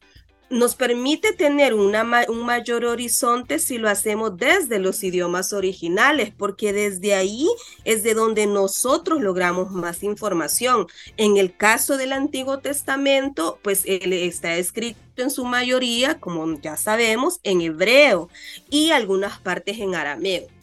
nos 0.51 0.75
permite 0.75 1.33
tener 1.33 1.75
un 1.75 2.45
mayor 2.45 2.85
horizonte 2.85 3.59
si 3.59 3.79
lo 3.79 3.89
hacemos 3.89 4.37
desde 4.37 4.79
los 4.79 5.03
idiomas 5.03 5.53
originales, 5.53 6.33
porque 6.37 6.73
desde 6.73 7.15
ahí 7.15 7.49
es 7.85 8.03
de 8.03 8.15
donde 8.15 8.47
nosotros 8.47 9.21
logramos 9.21 9.71
más 9.73 10.03
información. 10.03 10.87
En 11.17 11.37
el 11.37 11.57
caso 11.57 11.97
del 11.97 12.13
Antiguo 12.13 12.59
Testamento, 12.59 13.59
pues 13.63 13.83
él 13.87 14.13
está 14.13 14.57
escrito 14.57 15.01
en 15.17 15.31
su 15.31 15.45
mayoría, 15.45 16.21
como 16.21 16.61
ya 16.61 16.77
sabemos, 16.77 17.41
en 17.43 17.61
hebreo 17.63 18.29
y 18.71 18.91
algunas 18.91 19.39
partes 19.41 19.79
en 19.79 19.95
arameo 19.95 20.56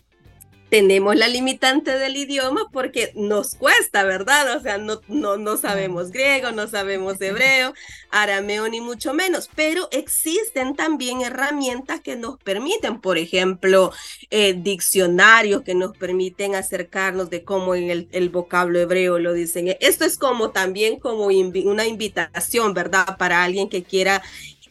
tenemos 0.74 1.16
la 1.16 1.28
limitante 1.28 2.00
del 2.00 2.18
idioma 2.18 2.68
porque 2.72 3.12
nos 3.14 3.54
cuesta, 3.54 4.04
¿verdad? 4.06 4.58
O 4.58 4.60
sea, 4.60 4.80
no, 4.80 5.02
no, 5.08 5.38
no 5.38 5.56
sabemos 5.56 6.10
griego, 6.10 6.52
no 6.52 6.68
sabemos 6.68 7.22
hebreo, 7.22 7.76
arameo 8.10 8.68
ni 8.68 8.82
mucho 8.82 9.14
menos, 9.14 9.52
pero 9.54 9.88
existen 9.92 10.76
también 10.76 11.22
herramientas 11.22 12.02
que 12.02 12.16
nos 12.16 12.40
permiten, 12.40 13.00
por 13.02 13.20
ejemplo, 13.20 13.92
eh, 14.32 14.56
diccionarios 14.58 15.62
que 15.62 15.76
nos 15.76 15.96
permiten 15.96 16.56
acercarnos 16.56 17.30
de 17.30 17.44
cómo 17.44 17.76
en 17.76 17.92
el, 17.92 18.08
el, 18.12 18.30
vocablo 18.30 18.80
hebreo 18.80 19.20
lo 19.20 19.34
dicen. 19.34 19.78
Esto 19.80 20.06
es 20.06 20.18
como 20.18 20.50
también 20.50 21.00
como 21.00 21.26
una 21.26 21.86
invitación, 21.86 22.74
¿verdad? 22.74 23.16
Para 23.20 23.44
alguien 23.44 23.70
que 23.70 23.84
quiera 23.84 24.24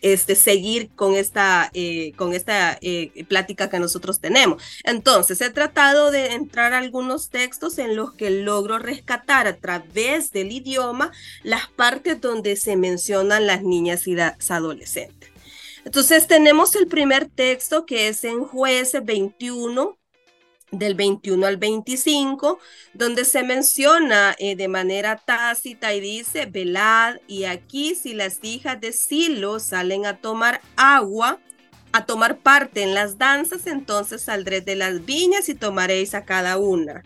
este, 0.03 0.35
seguir 0.35 0.91
con 0.95 1.15
esta, 1.15 1.71
eh, 1.73 2.12
con 2.17 2.35
esta 2.35 2.77
eh, 2.81 3.25
plática 3.29 3.71
que 3.71 3.79
nosotros 3.79 4.21
tenemos. 4.21 4.62
Entonces, 4.85 5.41
he 5.41 5.51
tratado 5.51 6.11
de 6.11 6.33
entrar 6.33 6.73
a 6.73 6.79
algunos 6.79 7.31
textos 7.31 7.79
en 7.79 7.97
los 7.97 8.12
que 8.12 8.31
logro 8.31 8.79
rescatar 8.79 9.47
a 9.47 9.57
través 9.57 10.33
del 10.33 10.53
idioma 10.53 11.12
las 11.43 11.69
partes 11.69 12.21
donde 12.21 12.57
se 12.57 12.77
mencionan 12.77 13.47
las 13.47 13.62
niñas 13.62 14.07
y 14.07 14.15
las 14.15 14.51
adolescentes. 14.51 15.31
Entonces, 15.85 16.27
tenemos 16.27 16.77
el 16.77 16.87
primer 16.87 17.29
texto 17.29 17.87
que 17.87 18.09
es 18.09 18.25
en 18.25 18.45
jueces 18.45 19.05
21, 19.05 19.99
del 20.73 20.95
21 20.95 21.47
al 21.47 21.59
25, 21.59 22.59
donde 22.95 23.25
se 23.25 23.45
menciona 23.45 24.35
eh, 24.39 24.57
de 24.57 24.69
manera 24.69 25.17
tácita 25.17 25.95
y 25.95 26.01
dice, 26.01 26.47
velad, 26.47 27.17
y 27.29 27.45
aquí 27.45 27.95
si 27.95 28.15
las 28.15 28.39
hijas 28.43 28.81
de 28.81 28.93
Silo 28.93 29.61
salen 29.61 30.07
a 30.07 30.17
tomar 30.17 30.61
agua, 30.77 31.39
a 31.93 32.07
tomar 32.07 32.39
parte 32.39 32.83
en 32.83 32.95
las 32.95 33.19
danzas, 33.19 33.67
entonces 33.67 34.23
saldré 34.23 34.63
de 34.63 34.75
las 34.75 35.05
viñas 35.05 35.49
y 35.49 35.55
tomaréis 35.55 36.15
a 36.15 36.25
cada 36.25 36.57
una. 36.57 37.05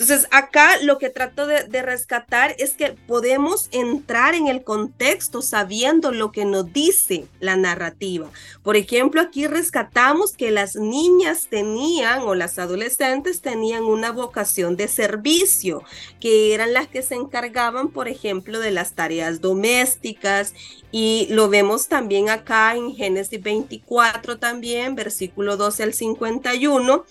Entonces, 0.00 0.26
acá 0.30 0.78
lo 0.80 0.96
que 0.96 1.10
trato 1.10 1.46
de, 1.46 1.82
rescatar 1.82 2.54
es 2.58 2.72
que 2.72 2.94
podemos 3.06 3.68
entrar 3.70 4.34
en 4.34 4.46
el 4.46 4.64
contexto 4.64 5.42
sabiendo 5.42 6.10
lo 6.10 6.32
que 6.32 6.46
nos 6.46 6.72
dice 6.72 7.26
la 7.38 7.56
narrativa. 7.56 8.30
Por 8.62 8.76
ejemplo, 8.76 9.20
aquí 9.20 9.46
rescatamos 9.46 10.32
que 10.32 10.50
las 10.50 10.74
niñas 10.74 11.48
tenían 11.50 12.22
o 12.22 12.34
las 12.34 12.58
adolescentes 12.58 13.42
tenían 13.42 13.82
una 13.82 14.10
vocación 14.10 14.74
de 14.74 14.88
servicio, 14.88 15.82
que 16.18 16.54
eran 16.54 16.72
las 16.72 16.88
que 16.88 17.02
se 17.02 17.16
encargaban, 17.16 17.90
por 17.90 18.08
ejemplo, 18.08 18.58
de 18.58 18.70
las 18.70 18.94
tareas 18.94 19.42
domésticas. 19.42 20.54
Y 20.92 21.26
lo 21.28 21.50
vemos 21.50 21.88
también 21.88 22.30
acá 22.30 22.74
en 22.74 22.94
Génesis 22.94 23.42
24 23.42 24.38
también, 24.38 24.94
versículo 24.94 25.58
12 25.58 25.82
al 25.82 25.92
51 25.92 27.04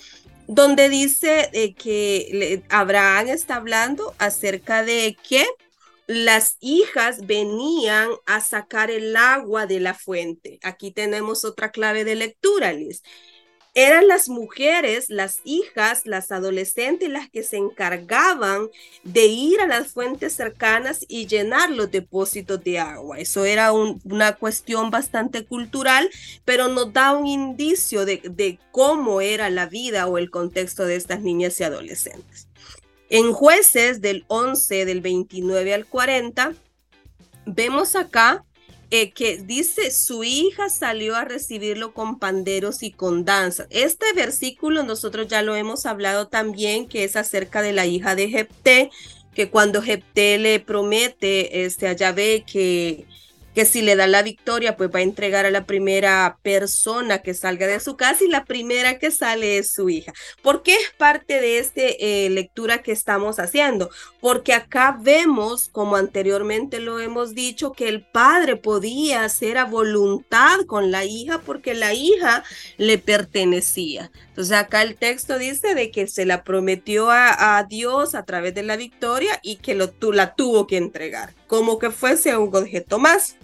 donde 0.52 0.90
dice 0.90 1.52
eh, 1.54 1.76
que 1.76 2.64
Abraham 2.70 3.28
está 3.28 3.58
hablando 3.58 4.16
acerca 4.18 4.84
de 4.84 5.16
que 5.28 5.46
las 6.08 6.58
hijas 6.60 7.28
venían 7.28 8.10
a 8.26 8.42
sacar 8.42 8.90
el 8.90 9.16
agua 9.16 9.68
de 9.68 9.80
la 9.80 9.94
fuente. 9.94 10.58
Aquí 10.64 10.90
tenemos 10.90 11.46
otra 11.46 11.70
clave 11.70 12.04
de 12.04 12.16
lectura, 12.16 12.74
Liz 12.74 13.04
eran 13.86 14.08
las 14.08 14.28
mujeres, 14.28 15.10
las 15.10 15.40
hijas, 15.44 16.06
las 16.06 16.32
adolescentes 16.32 17.10
las 17.10 17.30
que 17.30 17.44
se 17.44 17.58
encargaban 17.58 18.68
de 19.04 19.28
ir 19.28 19.62
a 19.62 19.68
las 19.68 19.94
fuentes 19.94 20.34
cercanas 20.34 21.06
y 21.08 21.28
llenar 21.28 21.70
los 21.70 21.90
depósitos 21.90 22.64
de 22.64 22.80
agua. 22.80 23.20
Eso 23.20 23.46
era 23.46 23.72
una 23.72 24.36
cuestión 24.36 24.90
bastante 24.90 25.46
cultural, 25.46 26.10
pero 26.46 26.68
nos 26.68 26.92
da 26.92 27.14
un 27.14 27.28
indicio 27.28 28.06
de, 28.06 28.22
de 28.24 28.60
cómo 28.72 29.22
era 29.22 29.50
la 29.50 29.66
vida 29.66 30.08
o 30.08 30.18
el 30.18 30.30
contexto 30.30 30.86
de 30.86 30.96
estas 30.96 31.22
niñas 31.22 31.60
y 31.60 31.64
adolescentes. 31.64 32.48
En 33.10 33.32
jueces 33.32 34.02
del 34.02 34.26
11, 34.28 34.86
del 34.86 35.02
29 35.02 35.74
al 35.74 35.86
40, 35.86 36.54
vemos 37.46 37.96
acá 37.96 38.44
eh, 38.92 39.12
que 39.12 39.38
dice, 39.38 39.92
su 39.92 40.24
hija 40.24 40.70
salió 40.70 41.16
a 41.16 41.26
recibirlo 41.26 41.94
con 41.94 42.18
panderos 42.18 42.82
y 42.82 42.92
con 42.92 43.24
danzas. 43.24 43.68
Este 43.70 44.06
versículo 44.14 44.84
nosotros 44.84 45.28
ya 45.28 45.42
lo 45.44 45.56
hemos 45.56 45.86
hablado 45.86 46.28
también, 46.28 46.88
que 46.88 47.04
es 47.04 47.16
acerca 47.16 47.62
de 47.62 47.74
la 47.74 47.86
hija 47.86 48.16
de 48.16 48.30
Jepté, 48.30 48.90
que 49.36 49.50
cuando 49.50 49.82
Jepté 49.82 50.40
le 50.40 50.60
promete 50.60 51.66
este, 51.66 51.88
a 51.88 51.94
Yahvé 51.94 52.44
que 52.52 53.06
que 53.60 53.66
si 53.66 53.82
le 53.82 53.98
da 53.98 54.08
la 54.08 54.22
victoria, 54.22 54.78
pues 54.78 54.90
va 54.90 55.00
a 55.00 55.02
entregar 55.02 55.46
a 55.46 55.52
la 55.52 55.66
primera 55.66 56.40
persona 56.44 57.18
que 57.18 57.34
salga 57.34 57.68
de 57.68 57.82
su 57.82 57.98
casa 57.98 58.24
y 58.24 58.30
la 58.30 58.46
primera 58.46 59.00
que 59.00 59.12
sale 59.12 59.58
es 59.58 59.74
su 59.74 59.90
hija. 59.90 60.14
¿Por 60.42 60.64
qué 60.64 60.76
es 60.76 60.92
parte 60.98 61.42
de 61.42 61.60
esta 61.60 61.82
eh, 61.82 62.30
lectura 62.30 62.82
que 62.82 62.94
estamos 62.94 63.38
haciendo? 63.38 63.90
Porque 64.22 64.54
acá 64.54 64.98
vemos, 65.02 65.68
como 65.68 65.98
anteriormente 65.98 66.80
lo 66.80 67.02
hemos 67.02 67.36
dicho, 67.36 67.74
que 67.74 67.90
el 67.90 68.06
padre 68.06 68.56
podía 68.56 69.26
hacer 69.26 69.58
a 69.58 69.66
voluntad 69.66 70.62
con 70.66 70.90
la 70.90 71.04
hija 71.04 71.42
porque 71.42 71.74
la 71.74 71.94
hija 71.94 72.46
le 72.78 72.98
pertenecía. 72.98 74.10
Entonces 74.30 74.56
acá 74.56 74.84
el 74.84 74.96
texto 74.96 75.38
dice 75.38 75.76
de 75.76 75.92
que 75.92 76.08
se 76.08 76.26
la 76.26 76.46
prometió 76.46 77.10
a, 77.12 77.62
Dios 77.68 78.16
a 78.16 78.24
través 78.24 78.56
de 78.56 78.64
la 78.64 78.78
victoria 78.78 79.38
y 79.44 79.58
que 79.58 79.76
lo, 79.76 79.92
la 80.14 80.34
tuvo 80.34 80.66
que 80.66 80.78
entregar, 80.78 81.34
como 81.46 81.78
que 81.78 81.92
fuese 81.92 82.38
un 82.38 82.56
objeto 82.56 83.00
más. 83.00 83.36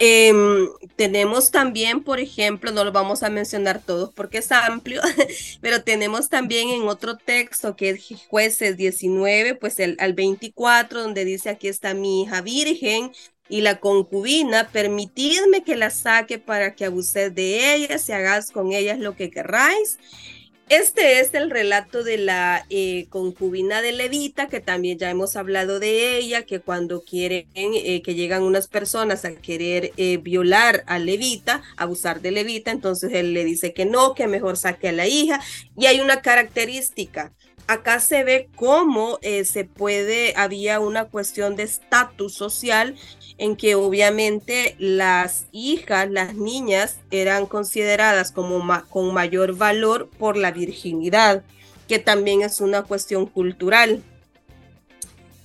Em, 0.00 0.68
tenemos 0.94 1.50
también, 1.50 2.04
por 2.04 2.20
ejemplo, 2.20 2.70
no 2.70 2.84
lo 2.84 2.92
vamos 2.92 3.24
a 3.24 3.30
mencionar 3.30 3.82
todos 3.82 4.12
porque 4.14 4.38
es 4.38 4.52
amplio, 4.52 5.02
pero 5.60 5.82
tenemos 5.82 6.28
también 6.28 6.68
en 6.68 6.82
otro 6.82 7.16
texto 7.16 7.74
que 7.74 7.90
es 7.90 8.06
jueces 8.28 8.76
19, 8.76 9.56
pues 9.56 9.80
el, 9.80 9.96
al 9.98 10.12
24, 10.14 11.02
donde 11.02 11.24
dice, 11.24 11.50
aquí 11.50 11.66
está 11.66 11.94
mi 11.94 12.22
hija 12.22 12.42
virgen 12.42 13.10
y 13.48 13.62
la 13.62 13.80
concubina, 13.80 14.68
permitidme 14.70 15.64
que 15.64 15.76
la 15.76 15.90
saque 15.90 16.38
para 16.38 16.74
que 16.76 16.84
abuséis 16.84 17.34
de 17.34 17.74
ella, 17.74 17.98
si 17.98 18.12
hagas 18.12 18.52
con 18.52 18.72
ellas 18.72 19.00
lo 19.00 19.16
que 19.16 19.30
querráis. 19.30 19.98
Este 20.68 21.20
es 21.20 21.32
el 21.32 21.50
relato 21.50 22.04
de 22.04 22.18
la 22.18 22.66
eh, 22.68 23.06
concubina 23.08 23.80
de 23.80 23.92
Levita, 23.92 24.48
que 24.48 24.60
también 24.60 24.98
ya 24.98 25.08
hemos 25.08 25.34
hablado 25.34 25.80
de 25.80 26.18
ella, 26.18 26.44
que 26.44 26.60
cuando 26.60 27.00
quieren, 27.00 27.46
eh, 27.54 28.02
que 28.02 28.14
llegan 28.14 28.42
unas 28.42 28.68
personas 28.68 29.24
a 29.24 29.34
querer 29.34 29.92
eh, 29.96 30.18
violar 30.18 30.84
a 30.86 30.98
Levita, 30.98 31.62
abusar 31.78 32.20
de 32.20 32.32
Levita, 32.32 32.70
entonces 32.70 33.14
él 33.14 33.32
le 33.32 33.46
dice 33.46 33.72
que 33.72 33.86
no, 33.86 34.14
que 34.14 34.26
mejor 34.26 34.58
saque 34.58 34.88
a 34.88 34.92
la 34.92 35.06
hija. 35.06 35.40
Y 35.74 35.86
hay 35.86 36.00
una 36.00 36.20
característica, 36.20 37.32
acá 37.68 38.00
se 38.00 38.24
ve 38.24 38.48
cómo 38.56 39.20
se 39.44 39.64
puede, 39.64 40.34
había 40.36 40.80
una 40.80 41.04
cuestión 41.04 41.54
de 41.54 41.62
estatus 41.64 42.34
social 42.34 42.96
en 43.36 43.54
que 43.54 43.76
obviamente 43.76 44.74
las 44.78 45.46
hijas, 45.52 46.10
las 46.10 46.34
niñas, 46.34 46.98
eran 47.10 47.46
consideradas 47.46 48.32
como 48.32 48.60
con 48.88 49.14
mayor 49.14 49.54
valor 49.54 50.08
por 50.18 50.36
la 50.36 50.50
virginidad, 50.50 51.44
que 51.86 51.98
también 51.98 52.42
es 52.42 52.60
una 52.60 52.82
cuestión 52.82 53.26
cultural. 53.26 54.02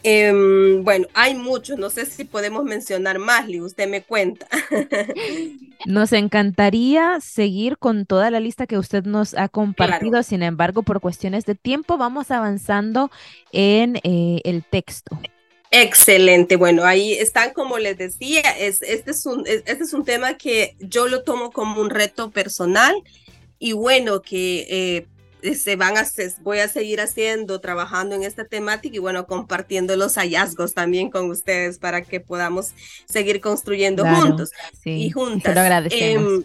Em, 0.04 0.84
bueno, 0.84 1.08
hay 1.14 1.34
muchos, 1.34 1.80
no 1.80 1.90
sé 1.90 2.06
si 2.06 2.26
podemos 2.26 2.66
mencionar 2.66 3.20
más, 3.20 3.48
Lee, 3.48 3.62
usted 3.62 3.88
me 3.88 4.04
cuenta. 4.04 4.48
Nos 5.86 6.12
encantaría 6.12 7.20
seguir 7.22 7.78
con 7.78 8.06
toda 8.06 8.30
la 8.30 8.42
lista 8.42 8.68
que 8.68 8.78
usted 8.78 9.04
nos 9.04 9.34
ha 9.34 9.50
compartido, 9.50 10.24
sin 10.24 10.44
embargo, 10.44 10.84
por 10.84 11.02
cuestiones 11.02 11.46
de 11.46 11.56
tiempo, 11.56 11.98
vamos 11.98 12.32
avanzando 12.32 13.12
en 13.52 13.98
eh, 14.04 14.40
el 14.46 14.64
texto. 14.64 15.20
Excelente, 15.72 16.56
bueno, 16.56 16.86
ahí 16.86 17.14
están, 17.14 17.52
como 17.52 17.80
les 17.80 17.98
decía, 17.98 18.42
es, 18.60 18.82
este, 18.82 19.12
es 19.12 19.26
un, 19.26 19.44
este 19.48 19.72
es 19.72 19.94
un 19.94 20.06
tema 20.06 20.38
que 20.38 20.76
yo 20.80 21.08
lo 21.08 21.24
tomo 21.24 21.52
como 21.52 21.82
un 21.82 21.90
reto 21.90 22.30
personal 22.30 22.96
y 23.58 23.74
bueno, 23.74 24.22
que 24.22 24.68
eh, 24.70 25.08
se 25.44 25.76
van 25.76 25.98
a, 25.98 26.06
voy 26.42 26.60
a 26.60 26.68
seguir 26.68 27.02
haciendo, 27.02 27.60
trabajando 27.60 28.16
en 28.16 28.24
esta 28.24 28.46
temática 28.46 28.96
y 28.96 29.00
bueno, 29.00 29.28
compartiendo 29.28 29.96
los 29.96 30.16
hallazgos 30.16 30.74
también 30.74 31.10
con 31.10 31.30
ustedes 31.30 31.80
para 31.80 32.02
que 32.04 32.20
podamos 32.20 32.72
seguir 33.06 33.42
construyendo 33.42 34.06
juntos 34.06 34.52
y 34.86 35.10
juntas. 35.12 35.56
agradecemos. 35.56 36.34
Em, 36.34 36.44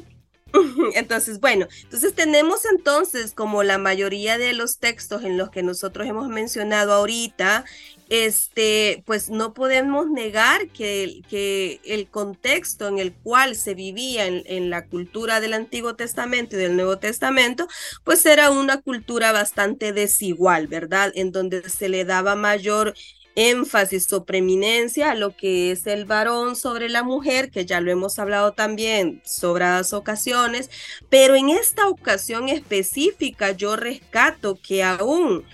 entonces, 0.95 1.41
bueno, 1.41 1.69
entonces 1.83 2.15
tenemos 2.15 2.65
entonces 2.65 3.33
como 3.33 3.63
la 3.63 3.79
mayoría 3.79 4.39
de 4.39 4.53
los 4.53 4.79
textos 4.79 5.25
en 5.25 5.37
los 5.37 5.51
que 5.51 5.63
nosotros 5.63 6.07
hemos 6.09 6.29
mencionado 6.29 6.93
ahorita, 6.93 7.65
este, 8.09 9.03
pues 9.07 9.29
no 9.29 9.53
podemos 9.53 10.11
negar 10.11 10.69
que, 10.69 11.21
que 11.29 11.81
el 11.85 12.09
contexto 12.09 12.89
en 12.89 12.99
el 12.99 13.13
cual 13.13 13.55
se 13.55 13.75
vivía 13.75 14.27
en, 14.27 14.71
la 14.71 14.87
cultura 14.87 15.41
del 15.41 15.55
Antiguo 15.55 15.95
Testamento 15.95 16.57
y 16.57 16.59
del 16.59 16.77
Nuevo 16.77 16.99
Testamento, 16.99 17.69
pues 18.05 18.25
era 18.27 18.51
una 18.51 18.81
cultura 18.81 19.33
bastante 19.33 19.93
desigual, 19.93 20.67
¿verdad? 20.67 21.13
En 21.15 21.33
donde 21.33 21.69
se 21.69 21.89
le 21.89 22.05
daba 22.05 22.35
mayor 22.35 22.95
énfasis 23.35 24.13
o 24.13 24.25
preeminencia 24.25 25.13
a 25.13 25.15
lo 25.15 25.37
que 25.37 25.71
es 25.71 25.87
el 25.87 26.07
varón 26.07 26.57
sobre 26.57 26.89
la 26.89 27.05
mujer, 27.05 27.51
que 27.51 27.65
ya 27.65 27.81
lo 27.81 27.91
hemos 27.91 28.19
hablado 28.19 28.53
también 28.53 29.23
sobradas 29.25 29.93
ocasiones, 29.93 30.71
pero 31.09 31.37
en 31.37 31.51
esta 31.51 31.89
ocasión 31.89 32.49
específica 32.49 33.53
yo 33.53 33.77
rescato 33.77 34.59
que 34.61 34.83
aún 34.83 35.45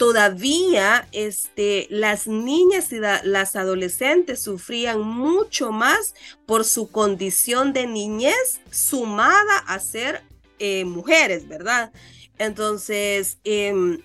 todavía 0.00 1.06
este, 1.12 1.86
las 1.90 2.26
niñas 2.26 2.90
y 2.90 3.00
las 3.00 3.54
adolescentes 3.54 4.42
sufrían 4.42 5.02
mucho 5.02 5.72
más 5.72 6.14
por 6.46 6.64
su 6.64 6.90
condición 6.90 7.74
de 7.74 7.86
niñez 7.86 8.62
sumada 8.70 9.58
a 9.66 9.78
ser 9.78 10.22
eh, 10.58 10.86
mujeres, 10.86 11.46
¿verdad? 11.46 11.92
Entonces, 12.38 13.36
eh, 13.44 13.98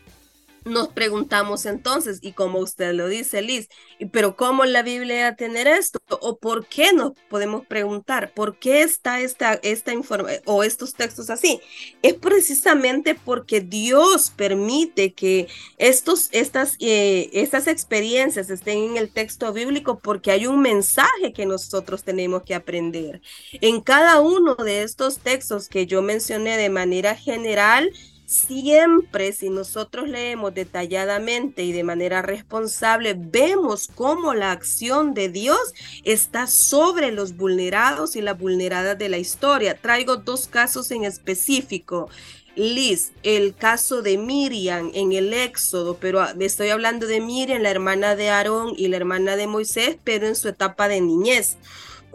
nos 0.66 0.88
preguntamos 0.90 1.66
entonces, 1.68 2.20
y 2.22 2.34
como 2.34 2.60
usted 2.60 2.94
lo 2.94 3.08
dice, 3.08 3.42
Liz, 3.42 3.70
pero 4.12 4.36
¿cómo 4.36 4.66
la 4.66 4.82
Biblia 4.82 5.36
tener 5.36 5.68
esto? 5.68 6.00
¿O 6.10 6.38
por 6.38 6.66
qué 6.66 6.92
nos 6.92 7.14
podemos 7.30 7.66
preguntar? 7.68 8.34
¿Por 8.34 8.58
qué 8.58 8.82
está 8.82 9.22
esta, 9.22 9.54
esta 9.54 9.94
información 9.94 10.42
o 10.46 10.64
estos 10.64 10.96
textos 10.96 11.30
así? 11.30 11.62
Es 12.02 12.16
precisamente 12.16 13.16
porque 13.16 13.62
Dios 13.62 14.32
permite 14.36 15.14
que 15.14 15.48
estos, 15.78 16.30
estas, 16.32 16.76
eh, 16.80 17.30
estas 17.34 17.68
experiencias 17.68 18.50
estén 18.50 18.80
en 18.80 18.98
el 18.98 19.12
texto 19.12 19.54
bíblico 19.54 20.00
porque 20.00 20.32
hay 20.32 20.48
un 20.48 20.62
mensaje 20.62 21.32
que 21.34 21.46
nosotros 21.46 22.04
tenemos 22.04 22.44
que 22.44 22.56
aprender. 22.56 23.22
En 23.62 23.82
cada 23.82 24.20
uno 24.20 24.56
de 24.56 24.82
estos 24.82 25.20
textos 25.20 25.70
que 25.70 25.86
yo 25.86 26.02
mencioné 26.02 26.58
de 26.58 26.70
manera 26.70 27.16
general, 27.16 27.92
Siempre 28.26 29.34
si 29.34 29.50
nosotros 29.50 30.10
leemos 30.10 30.54
detalladamente 30.54 31.64
y 31.64 31.72
de 31.72 31.84
manera 31.84 32.24
responsable, 32.24 33.16
vemos 33.16 33.88
cómo 33.94 34.34
la 34.34 34.52
acción 34.52 35.14
de 35.14 35.30
Dios 35.30 35.60
está 36.04 36.48
sobre 36.48 37.12
los 37.12 37.38
vulnerados 37.38 38.16
y 38.16 38.22
las 38.22 38.40
vulneradas 38.40 38.98
de 38.98 39.10
la 39.10 39.20
historia. 39.20 39.78
Traigo 39.78 40.18
dos 40.18 40.48
casos 40.48 40.90
en 40.90 41.04
específico. 41.04 42.10
Liz, 42.56 43.12
el 43.22 43.54
caso 43.54 44.02
de 44.02 44.18
Miriam 44.18 44.90
en 44.94 45.12
el 45.12 45.34
Éxodo, 45.34 45.98
pero 46.00 46.26
estoy 46.40 46.70
hablando 46.70 47.06
de 47.06 47.20
Miriam, 47.20 47.62
la 47.62 47.70
hermana 47.70 48.16
de 48.16 48.30
Aarón 48.30 48.74
y 48.78 48.88
la 48.88 48.98
hermana 48.98 49.36
de 49.36 49.46
Moisés, 49.46 49.98
pero 50.04 50.26
en 50.26 50.36
su 50.36 50.48
etapa 50.48 50.88
de 50.88 51.02
niñez 51.02 51.58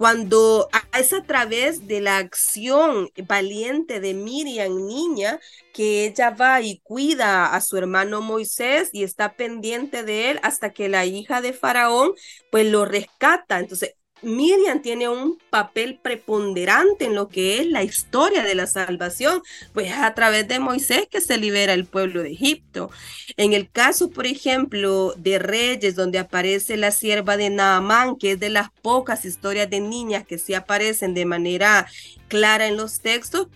cuando 0.01 0.71
es 0.99 1.13
a 1.13 1.23
través 1.25 1.87
de 1.87 2.01
la 2.01 2.17
acción 2.17 3.11
valiente 3.29 4.01
de 4.01 4.15
Miriam, 4.15 4.87
niña, 4.87 5.39
que 5.75 6.07
ella 6.07 6.31
va 6.31 6.63
y 6.63 6.81
cuida 6.81 7.55
a 7.55 7.61
su 7.61 7.77
hermano 7.77 8.23
Moisés 8.23 8.89
y 8.95 9.05
está 9.05 9.35
pendiente 9.37 10.03
de 10.03 10.31
él 10.31 10.41
hasta 10.43 10.73
que 10.73 10.89
la 10.89 11.05
hija 11.05 11.43
de 11.43 11.53
Faraón 11.53 12.15
pues 12.51 12.65
lo 12.67 12.87
rescata. 12.87 13.59
Entonces, 13.59 13.95
Miriam 14.23 14.83
tiene 14.83 15.09
un 15.09 15.39
papel 15.51 15.99
preponderante 16.01 17.07
en 17.07 17.15
lo 17.15 17.29
que 17.29 17.61
es 17.61 17.67
la 17.67 17.83
historia 17.83 18.43
de 18.43 18.55
la 18.55 18.67
salvación, 18.67 19.43
pues 19.73 19.93
a 19.93 20.15
través 20.15 20.47
de 20.49 20.59
Moisés 20.59 21.09
que 21.11 21.21
se 21.21 21.39
libera 21.39 21.73
el 21.73 21.87
pueblo 21.87 22.23
de 22.23 22.33
Egipto. 22.33 22.91
En 23.37 23.53
el 23.53 23.71
caso, 23.71 24.11
por 24.11 24.27
ejemplo, 24.27 25.15
de 25.17 25.39
Reyes, 25.39 25.95
donde 25.95 26.19
aparece 26.19 26.77
la 26.77 26.91
sierva 26.91 27.37
de 27.37 27.51
Naamán, 27.51 28.17
que 28.17 28.33
es 28.33 28.41
de 28.41 28.51
las 28.51 28.71
pocas 28.83 29.25
historias 29.25 29.71
de 29.71 29.81
niñas 29.81 30.27
que 30.27 30.39
sí 30.39 30.55
aparecen 30.55 31.15
de 31.15 31.25
manera 31.25 31.87
clara 32.29 32.67
en 32.67 32.77
los 32.77 33.01
textos, 33.01 33.49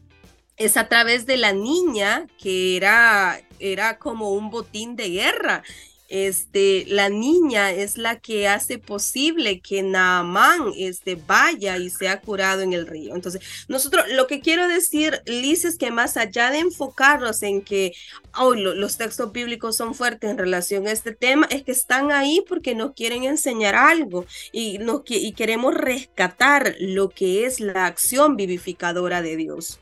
es 0.56 0.76
a 0.76 0.88
través 0.88 1.26
de 1.26 1.36
la 1.36 1.52
niña 1.52 2.26
que 2.40 2.76
era, 2.76 3.40
era 3.58 3.98
como 3.98 4.30
un 4.30 4.50
botín 4.50 4.94
de 4.96 5.10
guerra 5.10 5.62
este, 6.08 6.84
la 6.88 7.08
niña 7.08 7.70
es 7.72 7.96
la 7.96 8.18
que 8.18 8.46
hace 8.46 8.78
posible 8.78 9.60
que 9.60 9.82
Naamán 9.82 10.72
este, 10.76 11.16
vaya 11.16 11.78
y 11.78 11.90
sea 11.90 12.20
curado 12.20 12.62
en 12.62 12.72
el 12.72 12.86
río. 12.86 13.14
Entonces, 13.14 13.42
nosotros, 13.68 14.04
lo 14.12 14.26
que 14.26 14.40
quiero 14.40 14.68
decir, 14.68 15.22
Liz, 15.26 15.64
es 15.64 15.78
que 15.78 15.90
más 15.90 16.16
allá 16.16 16.50
de 16.50 16.58
enfocarnos 16.58 17.42
en 17.42 17.62
que 17.62 17.92
hoy 18.38 18.60
los 18.60 18.96
textos 18.96 19.32
bíblicos 19.32 19.76
son 19.76 19.94
fuertes 19.94 20.30
en 20.30 20.38
relación 20.38 20.86
a 20.86 20.92
este 20.92 21.12
tema, 21.12 21.46
es 21.50 21.62
que 21.62 21.72
están 21.72 22.12
ahí 22.12 22.44
porque 22.48 22.74
nos 22.74 22.92
quieren 22.92 23.24
enseñar 23.24 23.74
algo 23.74 24.26
y, 24.52 24.78
nos, 24.78 25.02
y 25.06 25.32
queremos 25.32 25.74
rescatar 25.74 26.74
lo 26.80 27.08
que 27.08 27.46
es 27.46 27.60
la 27.60 27.86
acción 27.86 28.36
vivificadora 28.36 29.22
de 29.22 29.36
Dios. 29.36 29.80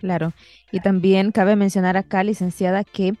Claro, 0.00 0.32
y 0.72 0.80
también 0.80 1.30
cabe 1.30 1.54
mencionar 1.54 1.96
acá, 1.96 2.24
licenciada, 2.24 2.82
que 2.82 3.14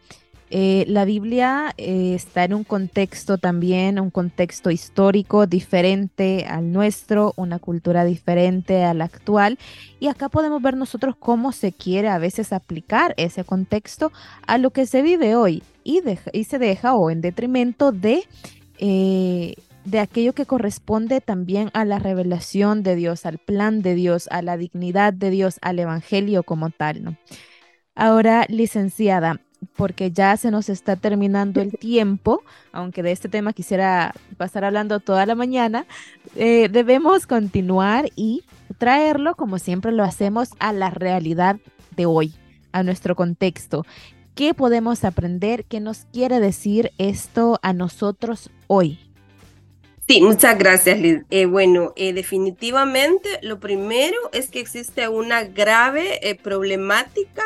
eh, 0.54 0.84
la 0.86 1.06
Biblia 1.06 1.72
eh, 1.78 2.12
está 2.14 2.44
en 2.44 2.52
un 2.52 2.62
contexto 2.62 3.38
también, 3.38 3.98
un 3.98 4.10
contexto 4.10 4.70
histórico 4.70 5.46
diferente 5.46 6.44
al 6.46 6.70
nuestro, 6.72 7.32
una 7.36 7.58
cultura 7.58 8.04
diferente 8.04 8.84
a 8.84 8.92
la 8.92 9.04
actual. 9.04 9.58
Y 9.98 10.08
acá 10.08 10.28
podemos 10.28 10.60
ver 10.60 10.76
nosotros 10.76 11.16
cómo 11.18 11.52
se 11.52 11.72
quiere 11.72 12.10
a 12.10 12.18
veces 12.18 12.52
aplicar 12.52 13.14
ese 13.16 13.44
contexto 13.44 14.12
a 14.46 14.58
lo 14.58 14.72
que 14.72 14.84
se 14.84 15.00
vive 15.00 15.36
hoy 15.36 15.62
y, 15.84 16.02
se 16.44 16.58
deja 16.58 16.94
o 16.94 17.10
en 17.10 17.22
detrimento 17.22 17.90
de... 17.90 18.22
Eh, 18.78 19.54
de 19.84 19.98
aquello 19.98 20.32
que 20.32 20.46
corresponde 20.46 21.20
también 21.20 21.70
a 21.74 21.84
la 21.84 21.98
revelación 21.98 22.84
de 22.84 22.94
Dios, 22.94 23.26
al 23.26 23.38
plan 23.38 23.82
de 23.82 23.96
Dios, 23.96 24.28
a 24.30 24.40
la 24.40 24.56
dignidad 24.56 25.12
de 25.12 25.30
Dios, 25.30 25.58
al 25.60 25.80
Evangelio 25.80 26.44
como 26.44 26.70
tal, 26.70 27.02
¿no? 27.02 27.16
Ahora, 27.96 28.46
licenciada, 28.48 29.40
porque 29.76 30.10
ya 30.10 30.36
se 30.36 30.50
nos 30.50 30.68
está 30.68 30.96
terminando 30.96 31.60
el 31.60 31.72
tiempo, 31.78 32.42
aunque 32.72 33.02
de 33.02 33.12
este 33.12 33.28
tema 33.28 33.52
quisiera 33.52 34.14
pasar 34.36 34.64
hablando 34.64 35.00
toda 35.00 35.26
la 35.26 35.34
mañana, 35.34 35.86
eh, 36.36 36.68
debemos 36.70 37.26
continuar 37.26 38.10
y 38.16 38.44
traerlo, 38.78 39.34
como 39.34 39.58
siempre 39.58 39.92
lo 39.92 40.04
hacemos, 40.04 40.50
a 40.58 40.72
la 40.72 40.90
realidad 40.90 41.56
de 41.96 42.06
hoy, 42.06 42.34
a 42.72 42.82
nuestro 42.82 43.14
contexto. 43.16 43.84
¿Qué 44.34 44.54
podemos 44.54 45.04
aprender? 45.04 45.64
¿Qué 45.64 45.80
nos 45.80 46.06
quiere 46.12 46.40
decir 46.40 46.90
esto 46.96 47.58
a 47.62 47.72
nosotros 47.72 48.50
hoy? 48.66 48.98
Sí, 50.08 50.20
muchas 50.20 50.58
gracias, 50.58 50.98
Liz. 50.98 51.22
Eh, 51.30 51.46
bueno, 51.46 51.92
eh, 51.96 52.12
definitivamente 52.12 53.28
lo 53.42 53.60
primero 53.60 54.16
es 54.32 54.50
que 54.50 54.60
existe 54.60 55.06
una 55.08 55.44
grave 55.44 56.38
problemática 56.42 57.44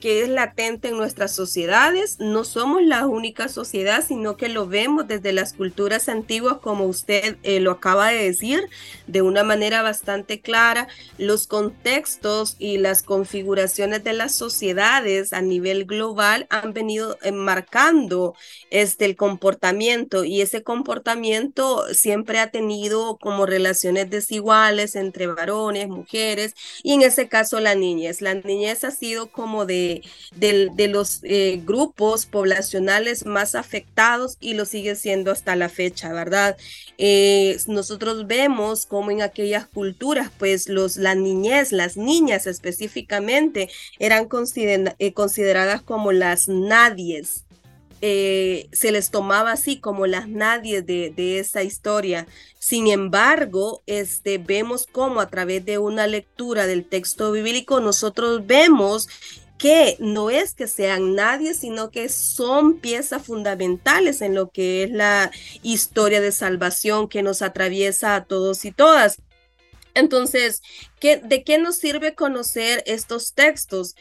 que 0.00 0.22
es 0.22 0.28
latente 0.28 0.88
en 0.88 0.96
nuestras 0.96 1.34
sociedades. 1.34 2.18
No 2.20 2.44
somos 2.44 2.82
la 2.82 3.06
única 3.06 3.48
sociedad, 3.48 4.04
sino 4.06 4.36
que 4.36 4.48
lo 4.48 4.66
vemos 4.66 5.08
desde 5.08 5.32
las 5.32 5.52
culturas 5.52 6.08
antiguas, 6.08 6.58
como 6.58 6.86
usted 6.86 7.36
eh, 7.42 7.60
lo 7.60 7.72
acaba 7.72 8.08
de 8.08 8.22
decir, 8.22 8.68
de 9.06 9.22
una 9.22 9.42
manera 9.42 9.82
bastante 9.82 10.40
clara. 10.40 10.88
Los 11.18 11.46
contextos 11.46 12.56
y 12.58 12.78
las 12.78 13.02
configuraciones 13.02 14.04
de 14.04 14.12
las 14.12 14.34
sociedades 14.34 15.32
a 15.32 15.40
nivel 15.42 15.84
global 15.84 16.46
han 16.50 16.72
venido 16.72 17.18
marcando 17.32 18.34
este, 18.70 19.04
el 19.04 19.16
comportamiento 19.16 20.24
y 20.24 20.40
ese 20.42 20.62
comportamiento 20.62 21.84
siempre 21.92 22.38
ha 22.38 22.50
tenido 22.50 23.18
como 23.18 23.46
relaciones 23.46 24.10
desiguales 24.10 24.96
entre 24.96 25.26
varones, 25.26 25.88
mujeres 25.88 26.54
y 26.82 26.94
en 26.94 27.02
ese 27.02 27.28
caso 27.28 27.60
la 27.60 27.74
niñez. 27.74 28.20
La 28.20 28.34
niñez 28.34 28.84
ha 28.84 28.90
sido 28.90 29.30
como 29.30 29.66
de 29.66 29.87
de, 30.34 30.88
los 30.88 31.20
eh, 31.22 31.60
grupos 31.64 32.26
poblacionales 32.26 33.26
más 33.26 33.54
afectados 33.54 34.36
y 34.40 34.54
lo 34.54 34.64
sigue 34.64 34.94
siendo 34.94 35.30
hasta 35.30 35.56
la 35.56 35.68
fecha, 35.68 36.12
¿verdad? 36.12 36.56
Eh, 36.98 37.58
nosotros 37.66 38.26
vemos 38.26 38.86
como 38.86 39.10
en 39.10 39.22
aquellas 39.22 39.66
culturas, 39.66 40.30
pues 40.38 40.68
los, 40.68 40.96
la 40.96 41.14
niñez, 41.14 41.72
las 41.72 41.96
niñas 41.96 42.46
específicamente, 42.46 43.70
eran 43.98 44.28
eh, 44.98 45.12
consideradas 45.12 45.82
como 45.82 46.12
las 46.12 46.48
nadies. 46.48 47.44
se 48.00 48.90
les 48.92 49.10
tomaba 49.10 49.52
así 49.52 49.80
como 49.80 50.06
las 50.06 50.28
nadies 50.28 50.86
de, 50.86 51.12
de, 51.14 51.40
esa 51.40 51.62
historia. 51.62 52.26
Sin 52.58 52.86
embargo, 52.86 53.82
este, 53.86 54.38
vemos 54.38 54.86
como 54.86 55.20
a 55.20 55.28
través 55.28 55.64
de 55.64 55.78
una 55.78 56.06
lectura 56.06 56.66
del 56.66 56.84
texto 56.84 57.32
bíblico 57.32 57.80
nosotros 57.80 58.46
vemos 58.46 59.08
que 59.58 59.96
no 59.98 60.30
es 60.30 60.54
que 60.54 60.68
sean 60.68 61.14
nadie, 61.14 61.52
sino 61.52 61.90
que 61.90 62.08
son 62.08 62.78
piezas 62.78 63.26
fundamentales 63.26 64.22
en 64.22 64.34
lo 64.34 64.50
que 64.50 64.84
es 64.84 64.90
la 64.90 65.30
historia 65.62 66.20
de 66.20 66.32
salvación 66.32 67.08
que 67.08 67.22
nos 67.22 67.42
atraviesa 67.42 68.14
a 68.14 68.24
todos 68.24 68.64
y 68.64 68.70
todas. 68.72 69.20
Entonces, 69.94 70.62
¿qué, 71.00 71.16
¿de 71.16 71.42
qué 71.42 71.58
nos 71.58 71.76
sirve 71.76 72.14
conocer 72.14 72.84
estos 72.86 73.34
textos? 73.34 73.96